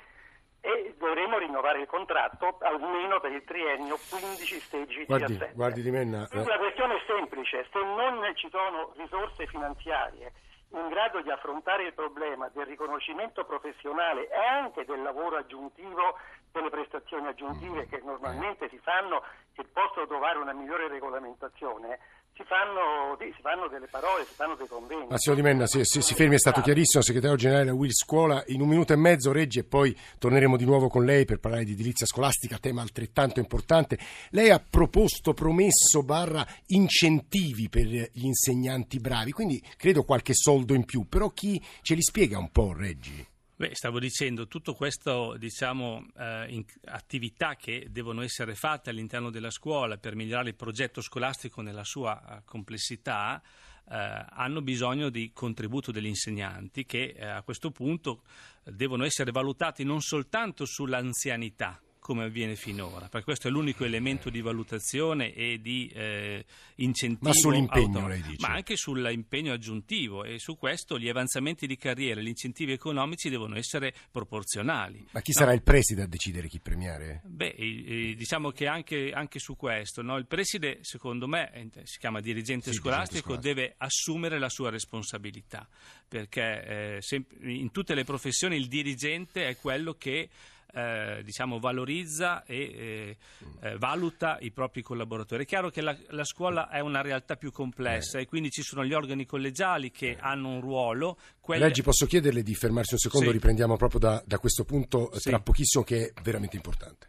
e 0.61 0.95
dovremo 0.99 1.39
rinnovare 1.39 1.81
il 1.81 1.87
contratto 1.87 2.59
almeno 2.61 3.21
per 3.21 3.31
il 3.31 3.45
triennio 3.45 3.95
15-16 3.95 5.07
guardi, 5.07 5.39
guardi 5.55 5.83
di 5.83 5.91
Menna, 5.93 6.29
eh. 6.33 6.45
La 6.45 6.59
questione 6.59 6.97
è 6.97 7.03
semplice, 7.07 7.65
se 7.71 7.79
non 7.79 8.21
ci 8.35 8.49
sono 8.51 8.93
risorse 8.97 9.47
finanziarie 9.47 10.33
in 10.71 10.89
grado 10.89 11.21
di 11.23 11.31
affrontare 11.31 11.85
il 11.85 11.95
problema 11.95 12.49
del 12.49 12.67
riconoscimento 12.67 13.45
professionale 13.45 14.29
e 14.29 14.37
anche 14.37 14.85
del 14.85 15.03
lavoro 15.03 15.37
aggiuntivo, 15.37 16.19
delle 16.53 16.69
prestazioni 16.69 17.27
aggiuntive 17.27 17.87
che 17.87 18.01
normalmente 18.03 18.69
si 18.69 18.79
fanno 18.79 19.23
che 19.55 19.65
possono 19.65 20.07
trovare 20.07 20.39
una 20.39 20.53
migliore 20.53 20.89
regolamentazione, 20.89 21.99
si 22.39 22.45
fanno, 22.45 23.19
si 23.19 23.43
fanno, 23.43 23.67
delle 23.67 23.89
parole, 23.89 24.25
si 24.25 24.35
fanno 24.35 24.55
dei 24.55 24.69
convegni. 24.69 25.09
Massimo 25.09 25.35
Di 25.35 25.43
Menna, 25.43 25.67
si, 25.67 25.81
si, 25.83 26.01
si 26.01 26.15
fermi, 26.15 26.37
è 26.37 26.39
stato 26.39 26.61
chiarissimo, 26.61 27.03
segretario 27.03 27.37
generale 27.37 27.73
Will 27.73 27.91
Scuola, 27.91 28.45
in 28.47 28.61
un 28.61 28.69
minuto 28.69 28.93
e 28.93 28.97
mezzo 28.97 29.33
Reggi 29.33 29.59
e 29.59 29.65
poi 29.65 29.97
torneremo 30.19 30.57
di 30.57 30.65
nuovo 30.65 30.87
con 30.87 31.05
lei 31.05 31.25
per 31.25 31.41
parlare 31.41 31.65
di 31.65 31.73
edilizia 31.73 32.07
scolastica, 32.07 32.59
tema 32.59 32.81
altrettanto 32.81 33.41
importante. 33.41 33.99
Lei 34.31 34.51
ha 34.51 34.61
proposto, 34.61 35.35
promesso, 35.35 36.05
barra 36.05 36.47
incentivi 36.67 37.69
per 37.69 37.87
gli 37.87 38.25
insegnanti 38.25 39.01
bravi, 39.01 39.33
quindi 39.33 39.61
credo 39.77 40.05
qualche 40.05 40.35
soldo 40.35 40.75
in 40.75 40.85
più, 40.85 41.09
però 41.09 41.31
chi 41.31 41.61
ce 41.83 41.95
li 41.95 42.03
spiega 42.03 42.39
un 42.39 42.53
po', 42.53 42.73
Reggi? 42.73 43.27
Beh, 43.61 43.75
stavo 43.75 43.99
dicendo, 43.99 44.47
tutto 44.47 44.73
questo, 44.73 45.35
diciamo, 45.37 46.07
eh, 46.17 46.65
attività 46.85 47.57
che 47.57 47.89
devono 47.91 48.23
essere 48.23 48.55
fatte 48.55 48.91
all'interno 48.91 49.31
della 49.31 49.51
scuola 49.51 49.97
per 49.97 50.15
migliorare 50.15 50.51
il 50.51 50.55
progetto 50.55 51.01
scolastico 51.01 51.61
nella 51.61 51.83
sua 51.83 52.23
uh, 52.25 52.45
complessità, 52.45 53.43
eh, 53.91 54.27
hanno 54.31 54.63
bisogno 54.63 55.09
di 55.09 55.33
contributo 55.33 55.91
degli 55.91 56.07
insegnanti 56.07 56.85
che 56.85 57.17
eh, 57.17 57.27
a 57.27 57.43
questo 57.43 57.73
punto 57.73 58.23
devono 58.63 59.03
essere 59.05 59.33
valutati 59.33 59.83
non 59.83 60.03
soltanto 60.03 60.65
sull'anzianità, 60.65 61.81
come 62.09 62.25
avviene 62.25 62.57
finora, 62.57 63.11
perché 63.11 63.25
questo 63.25 63.49
è 63.49 63.51
l'unico 63.51 63.85
elemento 63.85 64.31
di 64.31 64.41
valutazione 64.41 65.35
e 65.35 65.61
di 65.61 65.93
eh, 65.95 66.43
incentivo. 66.77 67.29
Ma 67.29 67.35
sull'impegno, 67.35 68.09
lei 68.09 68.23
dice. 68.23 68.47
Ma 68.47 68.55
anche 68.55 68.77
sull'impegno 68.77 69.53
aggiuntivo 69.53 70.25
e 70.25 70.39
su 70.39 70.57
questo 70.57 70.99
gli 70.99 71.11
avanzamenti 71.11 71.67
di 71.67 71.77
carriera, 71.77 72.23
gli 72.23 72.29
incentivi 72.29 72.73
economici 72.73 73.29
devono 73.29 73.59
essere 73.59 73.93
proporzionali. 74.11 75.07
Ma 75.11 75.21
chi 75.21 75.33
no? 75.35 75.39
sarà 75.39 75.53
il 75.53 75.63
preside 75.63 76.01
a 76.01 76.07
decidere 76.07 76.49
chi 76.49 76.61
premiare? 76.61 77.21
Beh, 77.27 78.15
diciamo 78.17 78.53
che 78.53 78.67
anche, 78.67 79.13
anche 79.13 79.39
su 79.39 79.55
questo, 79.55 80.01
no? 80.01 80.17
il 80.17 80.25
preside, 80.25 80.79
secondo 80.81 81.29
me, 81.29 81.69
si 81.83 81.99
chiama 81.99 82.23
dirigente 82.23 82.71
sì, 82.71 82.79
scolastico, 82.79 83.37
dirigente 83.37 83.61
deve 83.61 83.75
assumere 83.77 84.39
la 84.39 84.49
sua 84.49 84.71
responsabilità, 84.71 85.69
perché 86.09 87.01
eh, 87.03 87.27
in 87.43 87.71
tutte 87.71 87.95
le 87.95 88.05
professioni 88.05 88.57
il 88.57 88.67
dirigente 88.67 89.47
è 89.47 89.59
quello 89.59 89.93
che 89.93 90.31
eh, 90.73 91.23
diciamo, 91.25 91.59
valorizza 91.59 92.45
e 92.45 92.57
eh, 92.57 93.17
eh, 93.61 93.77
valuta 93.79 94.39
i 94.41 94.51
propri 94.51 94.83
collaboratori. 94.83 95.45
È 95.45 95.47
chiaro 95.47 95.71
che 95.71 95.81
la, 95.81 95.97
la, 96.09 96.25
scuola 96.25 96.69
è 96.69 96.81
una 96.81 97.01
realtà 97.01 97.37
più 97.37 97.51
complessa 97.51 98.19
eh. 98.19 98.23
e 98.23 98.27
quindi 98.27 98.51
ci 98.51 98.63
sono 98.63 98.85
gli 98.85 98.93
organi 98.93 99.25
collegiali 99.27 99.91
che 99.91 100.11
eh. 100.11 100.19
hanno 100.21 100.49
un 100.49 100.61
ruolo. 100.61 101.19
Quelle... 101.41 101.65
Leggi, 101.65 101.83
posso 101.83 102.07
chiederle 102.07 102.43
di 102.43 102.55
fermarsi 102.55 102.95
un 102.95 103.01
secondo? 103.01 103.27
Sì. 103.27 103.33
Riprendiamo 103.33 103.77
proprio 103.77 104.01
da, 104.01 104.23
da 104.27 104.39
questo 104.39 104.65
punto 104.65 105.11
sì. 105.15 105.31
tra 105.31 105.41
pochissimo 105.41 105.85
che 105.85 106.09
è 106.09 106.21
veramente 106.23 106.57
importante. 106.57 107.07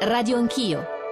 Radio 0.00 0.36
Anch'io 0.36 1.03